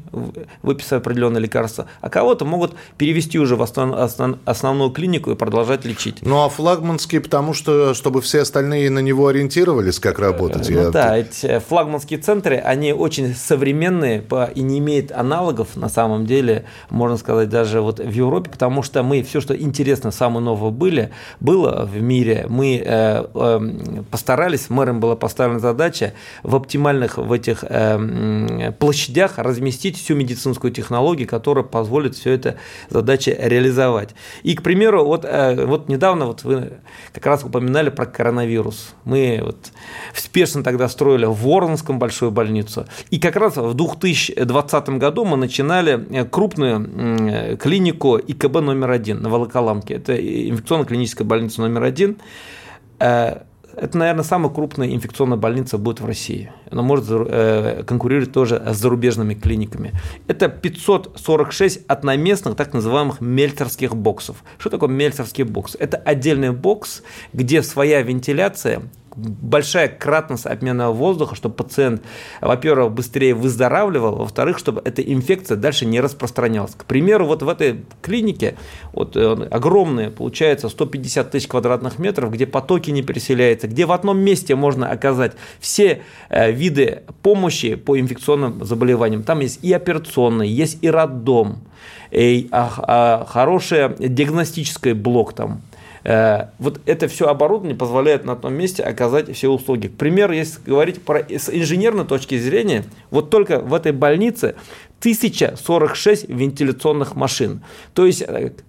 выписав 0.62 1.00
определенное 1.00 1.41
лекарство, 1.41 1.87
а 2.00 2.09
кого-то 2.09 2.45
могут 2.45 2.75
перевести 2.97 3.38
уже 3.38 3.57
в 3.57 3.62
основ, 3.62 3.95
основную 4.45 4.91
клинику 4.91 5.31
и 5.31 5.35
продолжать 5.35 5.85
лечить. 5.85 6.19
Ну 6.23 6.45
а 6.45 6.49
флагманские, 6.49 7.21
потому 7.21 7.53
что, 7.53 7.95
чтобы 7.95 8.23
все 8.23 8.41
остальные 8.41 8.91
на 8.91 9.00
него 9.00 9.26
ориентировались, 9.29 9.99
как 9.99 10.19
работать. 10.19 10.69
Ну, 10.71 10.85
Я... 10.85 10.91
Да, 10.91 11.17
эти 11.17 11.59
флагманские 11.59 12.19
центры, 12.19 12.57
они 12.57 12.93
очень 12.93 13.35
современные 13.35 14.25
и 14.55 14.62
не 14.62 14.79
имеют 14.79 15.12
аналогов 15.12 15.76
на 15.76 15.88
самом 15.88 16.26
деле 16.26 16.65
можно 16.90 17.16
сказать, 17.16 17.49
даже 17.49 17.81
вот 17.81 17.99
в 17.99 18.11
Европе, 18.11 18.50
потому 18.50 18.83
что 18.83 19.02
мы 19.02 19.23
все, 19.23 19.40
что 19.40 19.57
интересно, 19.57 20.11
самое 20.11 20.45
новое 20.45 20.71
были, 20.71 21.11
было 21.40 21.85
в 21.85 22.00
мире, 22.00 22.47
мы 22.49 22.82
э, 22.84 23.25
э, 23.34 23.61
постарались, 24.11 24.71
мэром 24.71 25.00
была 25.00 25.17
поставлена 25.17 25.61
задача 25.61 26.13
в 26.43 26.54
оптимальных 26.54 27.19
в 27.19 27.32
этих 27.32 27.65
э, 27.69 28.73
площадях 28.78 29.39
разместить 29.39 29.97
всю 29.97 30.15
медицинскую 30.15 30.73
технологию, 30.73 31.28
которая 31.28 31.65
позволит 31.65 32.15
все 32.15 32.32
это 32.32 32.56
задачи 32.91 33.37
реализовать. 33.39 34.15
И, 34.43 34.54
к 34.54 34.63
примеру, 34.63 35.04
вот, 35.04 35.25
э, 35.25 35.65
вот 35.67 35.89
недавно 35.89 36.26
вот 36.26 36.45
вы 36.45 36.73
как 37.13 37.26
раз 37.26 37.45
упоминали 37.45 37.91
про 37.91 38.06
коронавирус. 38.06 38.95
Мы 39.04 39.41
вот 39.43 39.56
спешно 40.15 40.63
тогда 40.63 40.89
строили 40.89 41.26
в 41.26 41.34
Воронском 41.34 41.99
большую 41.99 42.30
больницу. 42.30 42.87
И 43.11 43.19
как 43.19 43.37
раз 43.37 43.56
в 43.56 43.75
2020 43.75 44.89
году 44.91 45.25
мы 45.25 45.37
начинали 45.37 46.25
крупную 46.30 46.75
клинику 47.60 48.19
ИКБ 48.19 48.60
номер 48.60 48.91
один 48.91 49.23
на 49.23 49.28
Волоколамке. 49.28 49.95
Это 49.95 50.17
инфекционно-клиническая 50.17 51.26
больница 51.26 51.60
номер 51.60 51.82
один. 51.84 52.19
Э, 52.99 53.43
это, 53.76 53.99
наверное, 53.99 54.25
самая 54.25 54.50
крупная 54.50 54.89
инфекционная 54.89 55.36
больница 55.36 55.76
будет 55.76 56.00
в 56.00 56.06
России. 56.06 56.50
Она 56.71 56.80
может 56.80 57.04
э, 57.10 57.84
конкурировать 57.86 58.32
тоже 58.32 58.62
с 58.67 58.76
зарубежными 58.78 59.34
клиниками. 59.34 59.93
Это 60.28 60.49
546 60.49 61.84
одноместных 61.86 62.56
так 62.56 62.73
называемых 62.73 63.21
мельцерских 63.21 63.95
боксов. 63.95 64.43
Что 64.56 64.71
такое 64.71 64.89
мельцерский 64.89 65.45
бокс? 65.45 65.76
Это 65.78 65.99
отдельный 65.99 66.52
бокс, 66.52 67.02
где 67.34 67.62
своя 67.62 68.00
вентиляция, 68.00 68.82
большая 69.17 69.89
кратность 69.89 70.47
обмена 70.47 70.91
воздуха, 70.91 71.35
чтобы 71.35 71.55
пациент, 71.55 72.02
во-первых, 72.41 72.93
быстрее 72.93 73.35
выздоравливал, 73.35 74.17
во-вторых, 74.17 74.59
чтобы 74.59 74.83
эта 74.85 75.02
инфекция 75.02 75.57
дальше 75.57 75.87
не 75.87 76.00
распространялась. 76.00 76.75
К 76.75 76.85
примеру, 76.85 77.26
вот 77.26 77.43
в 77.43 77.49
этой 77.49 77.85
клинике 78.02 78.57
вот, 78.93 79.17
э, 79.17 79.49
огромные, 79.50 80.11
получается, 80.11 80.69
150 80.69 81.31
тысяч 81.31 81.49
квадратных 81.49 81.99
метров, 81.99 82.31
где 82.31 82.47
потоки 82.47 82.91
не 82.91 83.02
переселяются, 83.02 83.69
где 83.69 83.87
в 83.87 83.93
одном 83.93 84.19
месте 84.19 84.55
можно 84.55 84.91
оказать 84.91 85.33
все 85.61 86.02
э, 86.29 86.52
виды 86.52 87.02
помощи 87.23 87.75
по 87.75 87.99
инфекционным 87.99 88.65
заболеваниям. 88.65 89.23
Там 89.23 89.41
есть 89.41 89.65
и 89.65 89.73
операционный, 89.73 90.49
есть 90.49 90.79
и 90.83 90.91
роддом, 90.91 91.63
и 92.11 92.49
а, 92.52 92.71
а, 92.79 93.26
хороший 93.29 93.95
диагностический 93.99 94.93
блок 94.93 95.33
там, 95.33 95.63
вот 96.58 96.80
это 96.86 97.08
все 97.08 97.26
оборудование 97.26 97.76
позволяет 97.76 98.25
на 98.25 98.36
том 98.36 98.54
месте 98.54 98.84
оказать 98.84 99.34
все 99.34 99.49
услуги. 99.49 99.88
К 99.88 99.97
примеру, 99.97 100.34
если 100.34 100.60
говорить 100.64 101.02
про, 101.02 101.19
с 101.28 101.50
инженерной 101.50 102.04
точки 102.04 102.38
зрения, 102.38 102.84
вот 103.10 103.30
только 103.30 103.58
в 103.58 103.75
этой 103.75 103.90
больнице 103.90 104.54
1046 105.00 106.28
вентиляционных 106.28 107.16
машин. 107.16 107.64
То 107.92 108.06
есть 108.06 108.25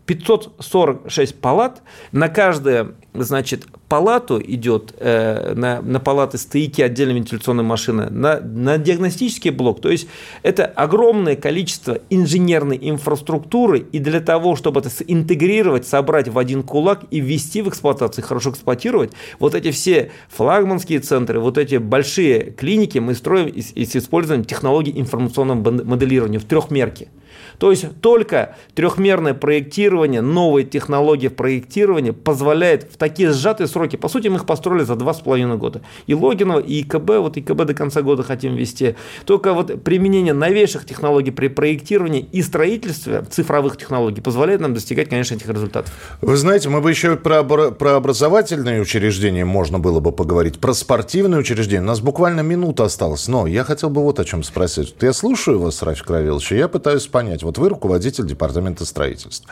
546 0.05 1.31
э, 1.31 1.35
палат, 1.35 1.83
на 2.11 2.27
каждое 2.27 2.93
значит, 3.23 3.67
палату 3.87 4.41
идет, 4.43 4.93
э, 4.99 5.53
на, 5.55 5.81
на 5.81 5.99
палаты 5.99 6.37
стояки 6.37 6.81
отдельно 6.81 7.13
вентиляционной 7.13 7.63
машины, 7.63 8.09
на, 8.09 8.39
на 8.39 8.77
диагностический 8.77 9.51
блок. 9.51 9.81
То 9.81 9.89
есть 9.89 10.07
это 10.43 10.65
огромное 10.65 11.35
количество 11.35 11.99
инженерной 12.09 12.77
инфраструктуры, 12.81 13.85
и 13.91 13.99
для 13.99 14.19
того, 14.19 14.55
чтобы 14.55 14.79
это 14.79 14.89
интегрировать, 15.07 15.87
собрать 15.87 16.27
в 16.27 16.37
один 16.37 16.63
кулак 16.63 17.01
и 17.11 17.19
ввести 17.19 17.61
в 17.61 17.69
эксплуатацию, 17.69 18.23
хорошо 18.23 18.51
эксплуатировать, 18.51 19.11
вот 19.39 19.55
эти 19.55 19.71
все 19.71 20.11
флагманские 20.29 20.99
центры, 20.99 21.39
вот 21.39 21.57
эти 21.57 21.75
большие 21.75 22.51
клиники 22.51 22.99
мы 22.99 23.15
строим 23.15 23.47
и 23.47 23.85
с 23.85 23.95
использованием 23.95 24.45
технологий 24.45 24.93
информационного 24.99 25.83
моделирования 25.83 26.39
в 26.39 26.45
трехмерке. 26.45 27.09
То 27.59 27.71
есть 27.71 27.85
только 28.01 28.55
трехмерное 28.75 29.33
проектирование, 29.33 30.21
новые 30.21 30.65
технологии 30.65 31.27
проектирования 31.27 32.13
позволяет 32.13 32.83
в 32.91 32.97
такие 32.97 33.31
сжатые 33.31 33.67
сроки, 33.67 33.95
по 33.95 34.09
сути, 34.09 34.27
мы 34.27 34.37
их 34.37 34.45
построили 34.45 34.83
за 34.83 34.95
два 34.95 35.13
с 35.13 35.21
половиной 35.21 35.57
года. 35.57 35.81
И 36.05 36.13
Логинова, 36.13 36.59
и 36.59 36.81
ИКБ, 36.81 37.09
вот 37.17 37.37
ИКБ 37.37 37.65
до 37.65 37.73
конца 37.73 38.01
года 38.01 38.23
хотим 38.23 38.55
ввести. 38.55 38.95
Только 39.25 39.53
вот 39.53 39.83
применение 39.83 40.33
новейших 40.33 40.85
технологий 40.85 41.31
при 41.31 41.47
проектировании 41.47 42.27
и 42.31 42.41
строительстве 42.41 43.23
цифровых 43.29 43.77
технологий 43.77 44.21
позволяет 44.21 44.61
нам 44.61 44.73
достигать, 44.73 45.09
конечно, 45.09 45.35
этих 45.35 45.47
результатов. 45.47 45.93
Вы 46.21 46.37
знаете, 46.37 46.69
мы 46.69 46.81
бы 46.81 46.89
еще 46.89 47.15
про, 47.15 47.43
про 47.43 47.95
образовательные 47.95 48.81
учреждения 48.81 49.45
можно 49.45 49.79
было 49.79 49.99
бы 49.99 50.11
поговорить, 50.11 50.59
про 50.59 50.73
спортивные 50.73 51.39
учреждения. 51.39 51.81
У 51.81 51.87
нас 51.87 52.01
буквально 52.01 52.41
минута 52.41 52.85
осталась, 52.85 53.27
но 53.27 53.47
я 53.47 53.63
хотел 53.63 53.89
бы 53.89 54.01
вот 54.01 54.19
о 54.19 54.25
чем 54.25 54.43
спросить. 54.43 54.95
Я 55.01 55.13
слушаю 55.13 55.59
вас, 55.59 55.81
Рафик 55.81 56.09
Равилович, 56.09 56.51
я 56.51 56.67
пытаюсь 56.67 57.07
понять. 57.07 57.43
Вот 57.47 57.57
вы 57.57 57.69
руководитель 57.69 58.27
департамента 58.27 58.83
строительства. 58.83 59.49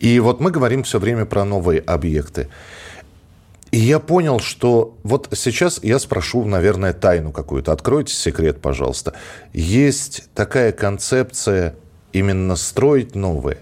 И 0.00 0.18
вот 0.18 0.40
мы 0.40 0.50
говорим 0.50 0.82
все 0.82 0.98
время 0.98 1.24
про 1.24 1.44
новые 1.44 1.80
объекты. 1.80 2.48
И 3.70 3.78
я 3.78 4.00
понял, 4.00 4.40
что 4.40 4.96
вот 5.04 5.28
сейчас 5.32 5.78
я 5.84 6.00
спрошу, 6.00 6.44
наверное, 6.44 6.92
тайну 6.92 7.30
какую-то. 7.30 7.70
Откройте 7.70 8.12
секрет, 8.12 8.60
пожалуйста. 8.60 9.12
Есть 9.52 10.24
такая 10.34 10.72
концепция 10.72 11.76
именно 12.12 12.56
строить 12.56 13.14
новое. 13.14 13.58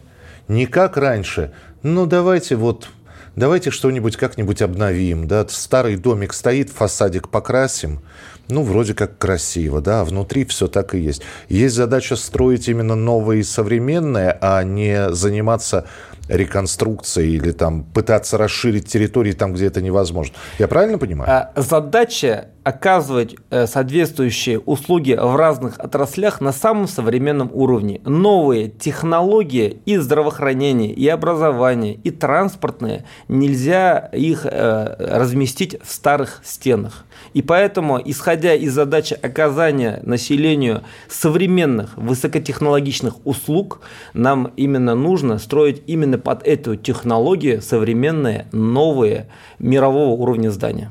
Не 0.48 0.64
как 0.64 0.96
раньше. 0.96 1.52
Ну, 1.82 2.06
давайте 2.06 2.56
вот 2.56 2.88
давайте 3.36 3.70
что-нибудь 3.70 4.16
как-нибудь 4.16 4.62
обновим, 4.62 5.26
да, 5.26 5.46
старый 5.48 5.96
домик 5.96 6.32
стоит, 6.32 6.70
фасадик 6.70 7.28
покрасим, 7.28 8.00
ну, 8.48 8.62
вроде 8.62 8.94
как 8.94 9.18
красиво, 9.18 9.80
да, 9.80 10.00
а 10.00 10.04
внутри 10.04 10.44
все 10.44 10.66
так 10.66 10.94
и 10.94 10.98
есть. 10.98 11.22
Есть 11.48 11.76
задача 11.76 12.16
строить 12.16 12.68
именно 12.68 12.94
новое 12.94 13.36
и 13.38 13.42
современное, 13.42 14.36
а 14.40 14.62
не 14.64 15.12
заниматься 15.12 15.86
реконструкцией 16.30 17.36
или 17.36 17.50
там 17.50 17.84
пытаться 17.84 18.38
расширить 18.38 18.86
территории 18.86 19.32
там, 19.32 19.52
где 19.52 19.66
это 19.66 19.82
невозможно. 19.82 20.34
Я 20.58 20.68
правильно 20.68 20.98
понимаю? 20.98 21.30
А, 21.30 21.52
задача 21.60 22.48
оказывать 22.62 23.36
э, 23.50 23.66
соответствующие 23.66 24.58
услуги 24.58 25.18
в 25.20 25.36
разных 25.36 25.78
отраслях 25.78 26.40
на 26.40 26.52
самом 26.52 26.88
современном 26.88 27.50
уровне. 27.52 28.00
Новые 28.04 28.68
технологии 28.68 29.80
и 29.86 29.96
здравоохранения, 29.96 30.92
и 30.92 31.08
образования, 31.08 31.94
и 31.94 32.10
транспортные, 32.10 33.04
нельзя 33.28 34.10
их 34.12 34.44
э, 34.44 34.96
разместить 34.98 35.78
в 35.82 35.90
старых 35.90 36.42
стенах. 36.44 37.06
И 37.32 37.42
поэтому, 37.42 38.00
исходя 38.04 38.54
из 38.54 38.72
задачи 38.72 39.14
оказания 39.14 40.00
населению 40.02 40.82
современных 41.08 41.96
высокотехнологичных 41.96 43.24
услуг, 43.26 43.80
нам 44.14 44.52
именно 44.56 44.94
нужно 44.94 45.38
строить 45.38 45.82
именно 45.86 46.18
под 46.18 46.46
эту 46.46 46.76
технологию 46.76 47.62
современные, 47.62 48.46
новые, 48.52 49.28
мирового 49.58 50.20
уровня 50.20 50.50
здания. 50.50 50.90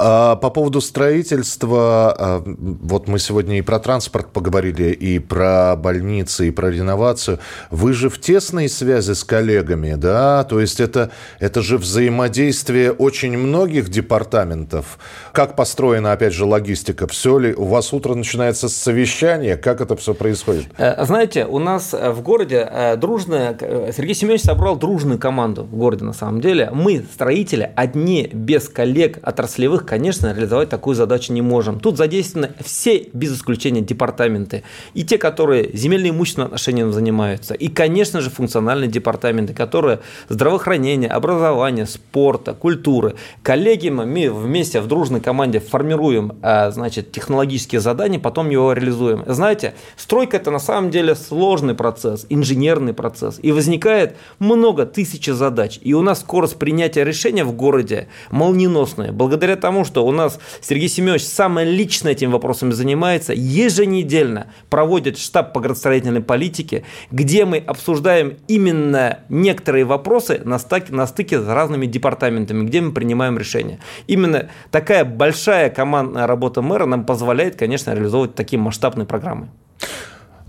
А 0.00 0.36
по 0.36 0.50
поводу 0.50 0.80
строительства, 0.80 2.14
а, 2.16 2.42
вот 2.46 3.08
мы 3.08 3.18
сегодня 3.18 3.58
и 3.58 3.62
про 3.62 3.80
транспорт 3.80 4.32
поговорили, 4.32 4.92
и 4.92 5.18
про 5.18 5.74
больницы, 5.74 6.46
и 6.46 6.50
про 6.52 6.70
реновацию. 6.70 7.40
Вы 7.72 7.92
же 7.94 8.08
в 8.08 8.20
тесной 8.20 8.68
связи 8.68 9.14
с 9.14 9.24
коллегами, 9.24 9.94
да? 9.94 10.44
То 10.44 10.60
есть 10.60 10.78
это, 10.78 11.10
это 11.40 11.62
же 11.62 11.78
взаимодействие 11.78 12.92
очень 12.92 13.36
многих 13.36 13.88
департаментов. 13.88 15.00
Как 15.32 15.56
построена, 15.56 16.12
опять 16.12 16.32
же, 16.32 16.44
логистика? 16.44 17.08
Все 17.08 17.36
ли? 17.38 17.52
У 17.52 17.64
вас 17.64 17.92
утро 17.92 18.14
начинается 18.14 18.68
с 18.68 18.76
совещания? 18.76 19.56
Как 19.56 19.80
это 19.80 19.96
все 19.96 20.14
происходит? 20.14 20.66
Э, 20.76 21.04
знаете, 21.06 21.44
у 21.44 21.58
нас 21.58 21.92
в 21.92 22.22
городе 22.22 22.68
э, 22.70 22.96
дружная... 22.96 23.56
Э, 23.60 23.90
Сергей 23.96 24.14
Семенович 24.14 24.42
собрал 24.42 24.76
дружную 24.76 25.18
команду 25.18 25.64
в 25.64 25.74
городе, 25.74 26.04
на 26.04 26.12
самом 26.12 26.40
деле. 26.40 26.70
Мы, 26.72 27.04
строители, 27.12 27.72
одни, 27.74 28.30
без 28.32 28.68
коллег 28.68 29.18
отраслевых, 29.22 29.87
конечно, 29.88 30.32
реализовать 30.32 30.68
такую 30.68 30.94
задачу 30.94 31.32
не 31.32 31.40
можем. 31.40 31.80
Тут 31.80 31.96
задействованы 31.96 32.52
все, 32.62 33.08
без 33.12 33.34
исключения, 33.34 33.80
департаменты. 33.80 34.62
И 34.92 35.02
те, 35.02 35.16
которые 35.16 35.70
земельным 35.72 36.16
имущественным 36.16 36.46
отношением 36.48 36.92
занимаются. 36.92 37.54
И, 37.54 37.68
конечно 37.68 38.20
же, 38.20 38.28
функциональные 38.28 38.88
департаменты, 38.88 39.54
которые 39.54 40.00
здравоохранение, 40.28 41.08
образование, 41.08 41.86
спорта, 41.86 42.52
культуры. 42.52 43.14
Коллеги 43.42 43.88
мы 43.88 44.30
вместе 44.30 44.80
в 44.80 44.86
дружной 44.86 45.20
команде 45.20 45.58
формируем 45.58 46.32
а, 46.42 46.70
значит, 46.70 47.10
технологические 47.10 47.80
задания, 47.80 48.20
потом 48.20 48.50
его 48.50 48.74
реализуем. 48.74 49.24
Знаете, 49.26 49.74
стройка 49.96 50.36
это 50.36 50.50
на 50.50 50.58
самом 50.58 50.90
деле 50.90 51.14
сложный 51.14 51.74
процесс, 51.74 52.26
инженерный 52.28 52.92
процесс. 52.92 53.38
И 53.40 53.52
возникает 53.52 54.16
много 54.38 54.84
тысяч 54.84 55.26
задач. 55.26 55.78
И 55.82 55.94
у 55.94 56.02
нас 56.02 56.20
скорость 56.20 56.56
принятия 56.56 57.04
решения 57.04 57.44
в 57.44 57.52
городе 57.52 58.08
молниеносная. 58.30 59.12
Благодаря 59.12 59.56
тому, 59.56 59.77
тому, 59.78 59.84
что 59.84 60.04
у 60.04 60.10
нас 60.10 60.40
Сергей 60.60 60.88
Семенович 60.88 61.24
самое 61.24 61.70
лично 61.70 62.08
этим 62.08 62.32
вопросами 62.32 62.72
занимается, 62.72 63.32
еженедельно 63.32 64.48
проводит 64.70 65.18
штаб 65.18 65.52
по 65.52 65.60
градостроительной 65.60 66.20
политике, 66.20 66.82
где 67.12 67.44
мы 67.44 67.58
обсуждаем 67.58 68.38
именно 68.48 69.20
некоторые 69.28 69.84
вопросы 69.84 70.40
на 70.44 70.58
стыке, 70.58 70.92
на 70.92 71.06
стыке 71.06 71.40
с 71.40 71.46
разными 71.46 71.86
департаментами, 71.86 72.66
где 72.66 72.80
мы 72.80 72.90
принимаем 72.92 73.38
решения. 73.38 73.78
Именно 74.08 74.48
такая 74.72 75.04
большая 75.04 75.70
командная 75.70 76.26
работа 76.26 76.60
мэра 76.60 76.86
нам 76.86 77.04
позволяет, 77.04 77.54
конечно, 77.54 77.94
реализовывать 77.94 78.34
такие 78.34 78.58
масштабные 78.58 79.06
программы. 79.06 79.48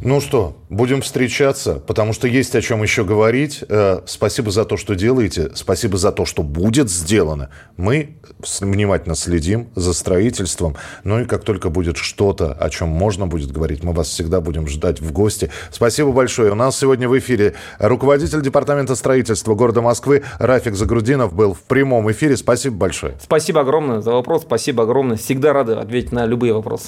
Ну 0.01 0.21
что, 0.21 0.55
будем 0.69 1.01
встречаться, 1.01 1.75
потому 1.75 2.13
что 2.13 2.25
есть 2.25 2.55
о 2.55 2.61
чем 2.61 2.81
еще 2.81 3.03
говорить. 3.03 3.65
Э, 3.67 3.99
спасибо 4.05 4.49
за 4.49 4.63
то, 4.63 4.77
что 4.77 4.95
делаете. 4.95 5.51
Спасибо 5.55 5.97
за 5.97 6.13
то, 6.13 6.23
что 6.25 6.41
будет 6.41 6.89
сделано. 6.89 7.49
Мы 7.75 8.15
внимательно 8.61 9.15
следим 9.15 9.67
за 9.75 9.91
строительством. 9.91 10.77
Ну 11.03 11.19
и 11.19 11.25
как 11.25 11.43
только 11.43 11.69
будет 11.69 11.97
что-то, 11.97 12.53
о 12.53 12.69
чем 12.69 12.87
можно 12.87 13.27
будет 13.27 13.51
говорить, 13.51 13.83
мы 13.83 13.91
вас 13.91 14.07
всегда 14.07 14.39
будем 14.39 14.69
ждать 14.69 15.01
в 15.01 15.11
гости. 15.11 15.51
Спасибо 15.69 16.13
большое. 16.13 16.53
У 16.53 16.55
нас 16.55 16.79
сегодня 16.79 17.09
в 17.09 17.19
эфире 17.19 17.55
руководитель 17.77 18.41
департамента 18.41 18.95
строительства 18.95 19.53
города 19.53 19.81
Москвы 19.81 20.23
Рафик 20.37 20.75
Загрудинов 20.75 21.33
был 21.33 21.53
в 21.53 21.63
прямом 21.63 22.09
эфире. 22.09 22.37
Спасибо 22.37 22.77
большое. 22.77 23.17
Спасибо 23.21 23.59
огромное 23.59 23.99
за 23.99 24.11
вопрос. 24.11 24.43
Спасибо 24.43 24.83
огромное. 24.83 25.17
Всегда 25.17 25.51
рады 25.51 25.73
ответить 25.73 26.13
на 26.13 26.25
любые 26.25 26.53
вопросы. 26.53 26.87